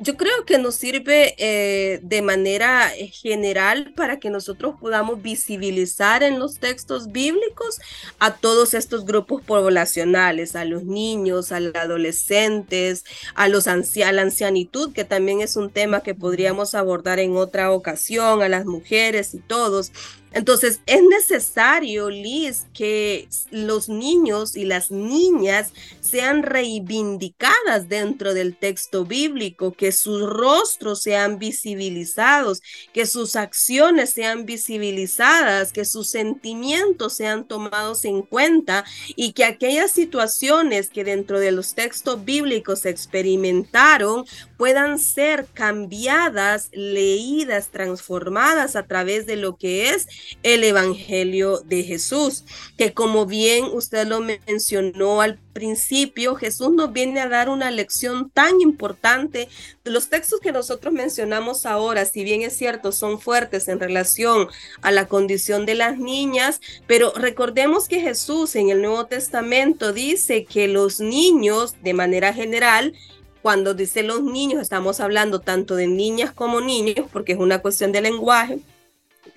Yo 0.00 0.16
creo 0.16 0.44
que 0.46 0.58
nos 0.58 0.76
sirve 0.76 1.34
eh, 1.38 1.98
de 2.02 2.22
manera 2.22 2.94
eh, 2.94 3.08
general 3.08 3.92
para 3.96 4.20
que 4.20 4.30
nosotros 4.30 4.76
podamos 4.80 5.20
visibilizar 5.22 6.22
en 6.22 6.38
los 6.38 6.60
textos 6.60 7.10
bíblicos 7.10 7.80
a 8.20 8.36
todos 8.36 8.74
estos 8.74 9.04
grupos 9.04 9.42
poblacionales, 9.42 10.54
a 10.54 10.64
los 10.64 10.84
niños, 10.84 11.50
a 11.50 11.58
los 11.58 11.74
adolescentes, 11.74 13.04
a, 13.34 13.48
los 13.48 13.66
a 13.66 13.76
la 14.12 14.22
ancianitud, 14.22 14.92
que 14.92 15.04
también 15.04 15.40
es 15.40 15.56
un 15.56 15.68
tema 15.68 16.02
que 16.02 16.14
podríamos 16.14 16.76
abordar 16.76 17.18
en 17.18 17.36
otra 17.36 17.72
ocasión, 17.72 18.42
a 18.42 18.48
las 18.48 18.66
mujeres 18.66 19.34
y 19.34 19.38
todos. 19.38 19.90
Entonces, 20.38 20.80
es 20.86 21.02
necesario, 21.02 22.10
Liz, 22.10 22.66
que 22.72 23.28
los 23.50 23.88
niños 23.88 24.54
y 24.54 24.66
las 24.66 24.92
niñas 24.92 25.72
sean 26.00 26.44
reivindicadas 26.44 27.88
dentro 27.88 28.34
del 28.34 28.56
texto 28.56 29.04
bíblico, 29.04 29.72
que 29.72 29.90
sus 29.90 30.22
rostros 30.22 31.02
sean 31.02 31.40
visibilizados, 31.40 32.62
que 32.92 33.04
sus 33.06 33.34
acciones 33.34 34.10
sean 34.10 34.46
visibilizadas, 34.46 35.72
que 35.72 35.84
sus 35.84 36.08
sentimientos 36.08 37.14
sean 37.14 37.48
tomados 37.48 38.04
en 38.04 38.22
cuenta 38.22 38.84
y 39.16 39.32
que 39.32 39.44
aquellas 39.44 39.90
situaciones 39.90 40.88
que 40.88 41.02
dentro 41.02 41.40
de 41.40 41.50
los 41.50 41.74
textos 41.74 42.24
bíblicos 42.24 42.82
se 42.82 42.90
experimentaron 42.90 44.24
puedan 44.58 44.98
ser 44.98 45.46
cambiadas, 45.54 46.68
leídas, 46.72 47.68
transformadas 47.68 48.76
a 48.76 48.82
través 48.82 49.24
de 49.24 49.36
lo 49.36 49.56
que 49.56 49.90
es 49.90 50.08
el 50.42 50.64
Evangelio 50.64 51.60
de 51.60 51.84
Jesús, 51.84 52.44
que 52.76 52.92
como 52.92 53.24
bien 53.24 53.64
usted 53.72 54.06
lo 54.06 54.20
mencionó 54.20 55.22
al 55.22 55.38
principio, 55.52 56.34
Jesús 56.34 56.72
nos 56.72 56.92
viene 56.92 57.20
a 57.20 57.28
dar 57.28 57.48
una 57.48 57.70
lección 57.70 58.30
tan 58.30 58.60
importante. 58.60 59.48
Los 59.84 60.08
textos 60.08 60.40
que 60.40 60.52
nosotros 60.52 60.92
mencionamos 60.92 61.64
ahora, 61.64 62.04
si 62.04 62.24
bien 62.24 62.42
es 62.42 62.56
cierto, 62.56 62.90
son 62.90 63.20
fuertes 63.20 63.68
en 63.68 63.78
relación 63.78 64.48
a 64.82 64.90
la 64.90 65.06
condición 65.06 65.66
de 65.66 65.76
las 65.76 65.98
niñas, 65.98 66.60
pero 66.88 67.12
recordemos 67.14 67.88
que 67.88 68.00
Jesús 68.00 68.56
en 68.56 68.70
el 68.70 68.82
Nuevo 68.82 69.06
Testamento 69.06 69.92
dice 69.92 70.44
que 70.44 70.66
los 70.66 71.00
niños, 71.00 71.76
de 71.82 71.94
manera 71.94 72.32
general, 72.32 72.94
cuando 73.42 73.74
dice 73.74 74.02
los 74.02 74.22
niños, 74.22 74.62
estamos 74.62 75.00
hablando 75.00 75.40
tanto 75.40 75.76
de 75.76 75.86
niñas 75.86 76.32
como 76.32 76.60
niños, 76.60 77.06
porque 77.12 77.32
es 77.32 77.38
una 77.38 77.60
cuestión 77.60 77.92
de 77.92 78.00
lenguaje 78.00 78.58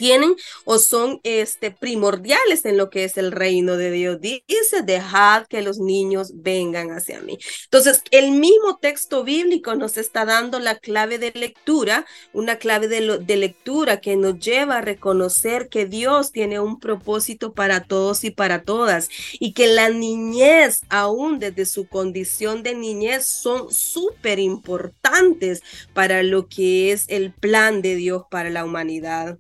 tienen 0.02 0.36
o 0.66 0.80
son 0.80 1.22
este, 1.22 1.70
primordiales 1.70 2.66
en 2.66 2.76
lo 2.76 2.90
que 2.90 3.04
es 3.04 3.18
el 3.18 3.32
reino 3.32 3.78
de 3.78 3.92
Dios. 3.92 4.20
Dice, 4.20 4.82
dejad 4.84 5.46
que 5.46 5.62
los 5.62 5.78
niños 5.78 6.32
vengan 6.34 6.90
hacia 6.90 7.22
mí. 7.22 7.38
Entonces, 7.66 8.02
el 8.10 8.32
mismo 8.32 8.80
texto 8.82 9.24
bíblico 9.24 9.76
nos 9.76 9.98
está 9.98 10.26
dando 10.26 10.58
la 10.58 10.80
clave 10.80 11.20
de 11.20 11.32
lectura, 11.36 12.08
una 12.34 12.56
clave 12.56 12.88
de, 12.88 13.20
de 13.20 13.38
lectura 13.38 14.02
que 14.02 14.16
nos 14.16 14.40
lleva 14.40 14.80
a 14.80 14.82
reconocer 14.82 15.70
que 15.70 15.86
Dios 15.86 16.32
tiene 16.32 16.60
un 16.60 16.80
propósito 16.80 17.54
para 17.54 17.84
todos 17.84 18.24
y 18.24 18.32
para 18.32 18.64
todas 18.64 19.08
y 19.34 19.54
que 19.54 19.68
la 19.68 19.90
niñez, 19.90 20.82
aún 20.90 21.38
desde 21.38 21.68
su 21.68 21.88
condición 21.88 22.64
de 22.64 22.74
niñez, 22.74 23.28
son 23.28 23.72
súper 23.72 24.40
importantes 24.40 25.62
para 25.94 26.24
lo 26.24 26.48
que 26.48 26.92
es 26.92 27.06
el 27.08 27.32
plan 27.34 27.84
de 27.84 27.94
Dios 27.94 28.24
para 28.32 28.50
la 28.50 28.66
humanidad. 28.66 29.38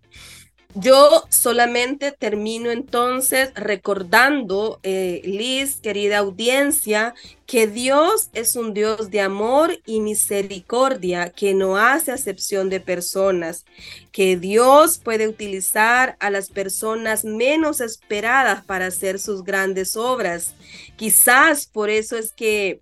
Yo 0.75 1.25
solamente 1.29 2.13
termino 2.13 2.71
entonces 2.71 3.51
recordando, 3.55 4.79
eh, 4.83 5.21
Liz, 5.25 5.81
querida 5.81 6.19
audiencia, 6.19 7.13
que 7.45 7.67
Dios 7.67 8.29
es 8.33 8.55
un 8.55 8.73
Dios 8.73 9.11
de 9.11 9.19
amor 9.19 9.81
y 9.85 9.99
misericordia 9.99 11.29
que 11.29 11.53
no 11.53 11.75
hace 11.75 12.13
acepción 12.13 12.69
de 12.69 12.79
personas, 12.79 13.65
que 14.13 14.37
Dios 14.37 14.97
puede 14.97 15.27
utilizar 15.27 16.15
a 16.21 16.29
las 16.29 16.49
personas 16.49 17.25
menos 17.25 17.81
esperadas 17.81 18.63
para 18.63 18.85
hacer 18.85 19.19
sus 19.19 19.43
grandes 19.43 19.97
obras. 19.97 20.55
Quizás 20.95 21.65
por 21.65 21.89
eso 21.89 22.17
es 22.17 22.31
que 22.31 22.79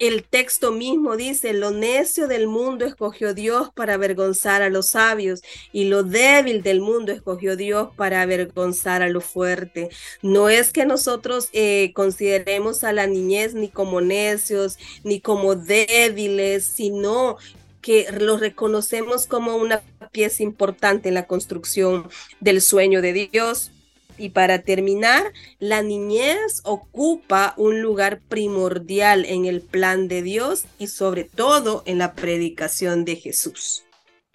el 0.00 0.24
texto 0.24 0.72
mismo 0.72 1.16
dice, 1.16 1.52
lo 1.52 1.70
necio 1.70 2.26
del 2.26 2.48
mundo 2.48 2.86
escogió 2.86 3.34
Dios 3.34 3.70
para 3.74 3.94
avergonzar 3.94 4.62
a 4.62 4.70
los 4.70 4.88
sabios 4.88 5.42
y 5.72 5.84
lo 5.84 6.02
débil 6.02 6.62
del 6.62 6.80
mundo 6.80 7.12
escogió 7.12 7.54
Dios 7.54 7.90
para 7.96 8.22
avergonzar 8.22 9.02
a 9.02 9.10
lo 9.10 9.20
fuerte. 9.20 9.90
No 10.22 10.48
es 10.48 10.72
que 10.72 10.86
nosotros 10.86 11.50
eh, 11.52 11.92
consideremos 11.94 12.82
a 12.82 12.92
la 12.94 13.06
niñez 13.06 13.54
ni 13.54 13.68
como 13.68 14.00
necios 14.00 14.78
ni 15.04 15.20
como 15.20 15.54
débiles, 15.54 16.64
sino 16.64 17.36
que 17.82 18.06
lo 18.18 18.38
reconocemos 18.38 19.26
como 19.26 19.56
una 19.56 19.82
pieza 20.12 20.42
importante 20.42 21.08
en 21.08 21.14
la 21.14 21.26
construcción 21.26 22.08
del 22.40 22.62
sueño 22.62 23.02
de 23.02 23.12
Dios. 23.12 23.70
Y 24.18 24.30
para 24.30 24.62
terminar, 24.62 25.22
la 25.58 25.82
niñez 25.82 26.60
ocupa 26.64 27.54
un 27.56 27.80
lugar 27.80 28.20
primordial 28.28 29.24
en 29.24 29.46
el 29.46 29.60
plan 29.60 30.08
de 30.08 30.22
Dios 30.22 30.64
y 30.78 30.88
sobre 30.88 31.24
todo 31.24 31.82
en 31.86 31.98
la 31.98 32.14
predicación 32.14 33.04
de 33.04 33.16
Jesús. 33.16 33.84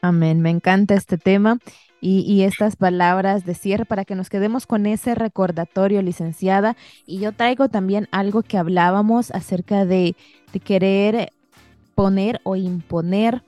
Amén, 0.02 0.42
me 0.42 0.52
encanta 0.52 0.94
este 0.94 1.18
tema 1.18 1.60
y, 2.08 2.44
estas 2.44 2.76
palabras 2.76 3.46
de 3.46 3.56
cierre 3.56 3.86
para 3.86 4.06
que 4.06 4.14
nos 4.14 4.30
quedemos 4.30 4.68
con 4.68 4.86
ese 4.86 5.16
recordatorio, 5.16 6.04
licenciada. 6.04 6.78
Y 7.08 7.20
yo 7.20 7.32
traigo 7.32 7.68
también 7.70 8.08
algo 8.12 8.44
que 8.44 8.60
hablábamos 8.60 9.32
acerca 9.32 9.86
de, 9.86 10.16
querer 10.64 11.32
poner 11.96 12.40
o 12.44 12.56
imponer 12.56 13.44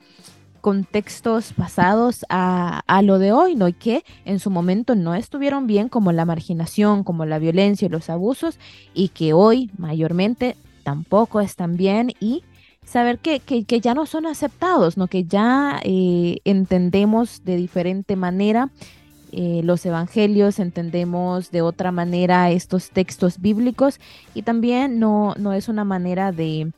contextos 0.60 1.52
pasados 1.52 2.24
a, 2.28 2.82
lo 3.02 3.18
de 3.18 3.32
hoy, 3.32 3.54
¿no? 3.54 3.68
Y 3.68 3.72
que 3.72 4.04
en 4.24 4.38
su 4.38 4.50
momento 4.50 4.94
no 4.94 5.14
estuvieron 5.14 5.66
bien, 5.66 5.88
como 5.88 6.12
la 6.12 6.24
marginación, 6.24 7.04
como 7.04 7.24
la 7.24 7.38
violencia 7.38 7.86
y 7.86 7.88
los 7.88 8.10
abusos, 8.10 8.58
y 8.94 9.08
que 9.08 9.32
hoy 9.32 9.70
mayormente 9.78 10.56
tampoco 10.82 11.40
están 11.40 11.76
bien 11.76 12.12
y 12.20 12.42
saber 12.84 13.18
que, 13.18 13.40
que, 13.40 13.80
ya 13.80 13.94
no 13.94 14.06
son 14.06 14.26
aceptados, 14.26 14.96
¿no? 14.96 15.06
Que 15.06 15.24
ya 15.24 15.80
eh, 15.82 16.38
entendemos 16.44 17.44
de 17.44 17.56
diferente 17.56 18.16
manera 18.16 18.70
eh, 19.30 19.60
los 19.62 19.84
evangelios, 19.84 20.58
entendemos 20.58 21.50
de 21.50 21.60
otra 21.60 21.92
manera 21.92 22.50
estos 22.50 22.88
textos 22.90 23.40
bíblicos 23.40 24.00
y 24.34 24.40
también 24.40 24.98
no, 24.98 25.34
no 25.36 25.52
es 25.52 25.68
una 25.68 25.84
manera 25.84 26.32
de 26.32 26.72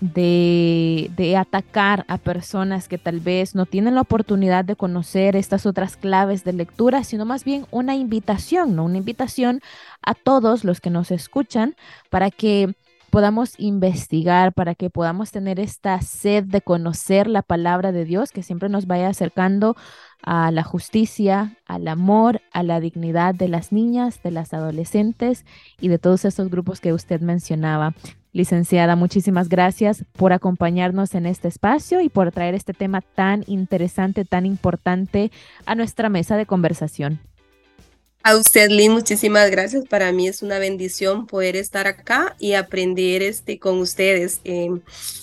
de, 0.00 1.36
atacar 1.38 2.04
a 2.08 2.18
personas 2.18 2.88
que 2.88 2.98
tal 2.98 3.20
vez 3.20 3.54
no 3.54 3.66
tienen 3.66 3.94
la 3.94 4.02
oportunidad 4.02 4.64
de 4.64 4.76
conocer 4.76 5.36
estas 5.36 5.66
otras 5.66 5.96
claves 5.96 6.44
de 6.44 6.52
lectura, 6.52 7.04
sino 7.04 7.24
más 7.24 7.44
bien 7.44 7.66
una 7.70 7.94
invitación, 7.94 8.76
¿no? 8.76 8.84
Una 8.84 8.98
invitación 8.98 9.60
a 10.02 10.14
todos 10.14 10.64
los 10.64 10.80
que 10.80 10.90
nos 10.90 11.10
escuchan 11.10 11.74
para 12.10 12.30
que 12.30 12.74
podamos 13.10 13.54
investigar, 13.58 14.52
para 14.52 14.74
que 14.74 14.90
podamos 14.90 15.30
tener 15.30 15.60
esta 15.60 16.00
sed 16.00 16.44
de 16.44 16.60
conocer 16.60 17.28
la 17.28 17.42
palabra 17.42 17.92
de 17.92 18.04
Dios, 18.04 18.32
que 18.32 18.42
siempre 18.42 18.68
nos 18.68 18.86
vaya 18.86 19.08
acercando 19.08 19.76
a 20.22 20.50
la 20.50 20.64
justicia, 20.64 21.56
al 21.66 21.86
amor, 21.86 22.40
a 22.52 22.62
la 22.62 22.80
dignidad 22.80 23.34
de 23.34 23.48
las 23.48 23.70
niñas, 23.70 24.20
de 24.22 24.32
las 24.32 24.52
adolescentes 24.52 25.44
y 25.80 25.88
de 25.88 25.98
todos 25.98 26.24
estos 26.24 26.50
grupos 26.50 26.80
que 26.80 26.92
usted 26.92 27.20
mencionaba. 27.20 27.94
Licenciada, 28.34 28.96
muchísimas 28.96 29.48
gracias 29.48 30.04
por 30.12 30.32
acompañarnos 30.32 31.14
en 31.14 31.24
este 31.24 31.46
espacio 31.46 32.00
y 32.00 32.08
por 32.08 32.32
traer 32.32 32.56
este 32.56 32.74
tema 32.74 33.00
tan 33.00 33.44
interesante, 33.46 34.24
tan 34.24 34.44
importante 34.44 35.30
a 35.66 35.76
nuestra 35.76 36.08
mesa 36.08 36.36
de 36.36 36.44
conversación. 36.44 37.20
A 38.24 38.34
usted, 38.36 38.70
Lynn, 38.70 38.90
muchísimas 38.90 39.52
gracias. 39.52 39.84
Para 39.84 40.10
mí 40.10 40.26
es 40.26 40.42
una 40.42 40.58
bendición 40.58 41.28
poder 41.28 41.54
estar 41.54 41.86
acá 41.86 42.34
y 42.40 42.54
aprender 42.54 43.22
este, 43.22 43.60
con 43.60 43.78
ustedes. 43.78 44.40
Em, 44.42 44.80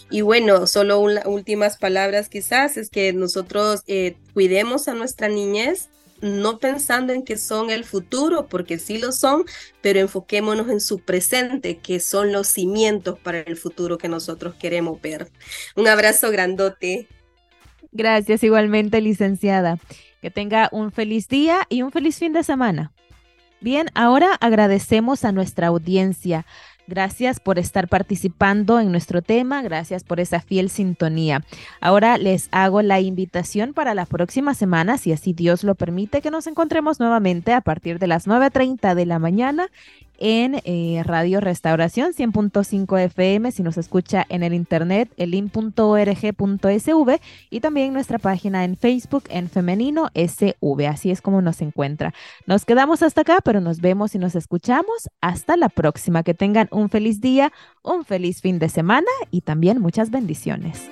y 0.09 0.21
bueno, 0.21 0.65
solo 0.65 1.01
últimas 1.01 1.77
palabras 1.77 2.29
quizás 2.29 2.77
es 2.77 2.89
que 2.89 3.11
nosotros 3.11 3.81
eh, 3.87 4.15
cuidemos 4.33 4.87
a 4.87 4.93
nuestra 4.93 5.27
niñez, 5.27 5.89
no 6.21 6.59
pensando 6.59 7.13
en 7.13 7.23
que 7.23 7.37
son 7.37 7.69
el 7.69 7.83
futuro, 7.83 8.47
porque 8.47 8.79
sí 8.79 8.97
lo 8.97 9.11
son, 9.11 9.43
pero 9.81 9.99
enfoquémonos 9.99 10.69
en 10.69 10.79
su 10.79 10.99
presente, 10.99 11.77
que 11.77 11.99
son 11.99 12.31
los 12.31 12.47
cimientos 12.47 13.19
para 13.19 13.39
el 13.39 13.57
futuro 13.57 13.97
que 13.97 14.07
nosotros 14.07 14.55
queremos 14.55 15.01
ver. 15.01 15.31
Un 15.75 15.87
abrazo 15.87 16.31
grandote. 16.31 17.07
Gracias 17.91 18.43
igualmente, 18.43 19.01
licenciada. 19.01 19.77
Que 20.21 20.29
tenga 20.29 20.69
un 20.71 20.91
feliz 20.91 21.27
día 21.27 21.65
y 21.69 21.81
un 21.81 21.91
feliz 21.91 22.19
fin 22.19 22.31
de 22.33 22.43
semana. 22.43 22.91
Bien, 23.59 23.89
ahora 23.93 24.33
agradecemos 24.41 25.23
a 25.23 25.31
nuestra 25.31 25.67
audiencia. 25.67 26.47
Gracias 26.87 27.39
por 27.39 27.59
estar 27.59 27.87
participando 27.87 28.79
en 28.79 28.91
nuestro 28.91 29.21
tema, 29.21 29.61
gracias 29.61 30.03
por 30.03 30.19
esa 30.19 30.41
fiel 30.41 30.69
sintonía. 30.69 31.43
Ahora 31.79 32.17
les 32.17 32.49
hago 32.51 32.81
la 32.81 32.99
invitación 32.99 33.73
para 33.73 33.93
la 33.93 34.05
próxima 34.05 34.53
semana, 34.53 34.97
si 34.97 35.11
así 35.13 35.33
Dios 35.33 35.63
lo 35.63 35.75
permite, 35.75 36.21
que 36.21 36.31
nos 36.31 36.47
encontremos 36.47 36.99
nuevamente 36.99 37.53
a 37.53 37.61
partir 37.61 37.99
de 37.99 38.07
las 38.07 38.27
9.30 38.27 38.95
de 38.95 39.05
la 39.05 39.19
mañana 39.19 39.67
en 40.21 40.61
eh, 40.63 41.01
Radio 41.03 41.41
Restauración 41.41 42.13
100.5 42.13 42.99
FM, 42.99 43.51
si 43.51 43.63
nos 43.63 43.77
escucha 43.77 44.25
en 44.29 44.43
el 44.43 44.53
internet, 44.53 45.11
elin.org.sv 45.17 47.19
y 47.49 47.59
también 47.59 47.91
nuestra 47.91 48.19
página 48.19 48.63
en 48.63 48.77
Facebook 48.77 49.23
en 49.29 49.49
femenino 49.49 50.09
SV. 50.13 50.87
Así 50.87 51.09
es 51.09 51.21
como 51.21 51.41
nos 51.41 51.61
encuentra. 51.61 52.13
Nos 52.45 52.65
quedamos 52.65 53.01
hasta 53.01 53.21
acá, 53.21 53.39
pero 53.43 53.61
nos 53.61 53.81
vemos 53.81 54.13
y 54.13 54.19
nos 54.19 54.35
escuchamos. 54.35 55.09
Hasta 55.21 55.57
la 55.57 55.69
próxima. 55.69 56.21
Que 56.21 56.35
tengan 56.35 56.67
un 56.71 56.89
feliz 56.89 57.19
día, 57.19 57.51
un 57.81 58.05
feliz 58.05 58.41
fin 58.41 58.59
de 58.59 58.69
semana 58.69 59.07
y 59.31 59.41
también 59.41 59.81
muchas 59.81 60.11
bendiciones. 60.11 60.87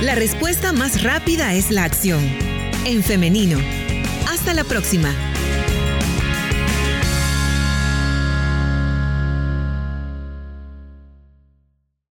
La 0.00 0.14
respuesta 0.14 0.72
más 0.72 1.02
rápida 1.02 1.54
es 1.54 1.70
la 1.70 1.84
acción. 1.84 2.24
En 2.86 3.02
femenino. 3.02 3.58
Hasta 4.30 4.54
la 4.54 4.64
próxima. 4.64 5.10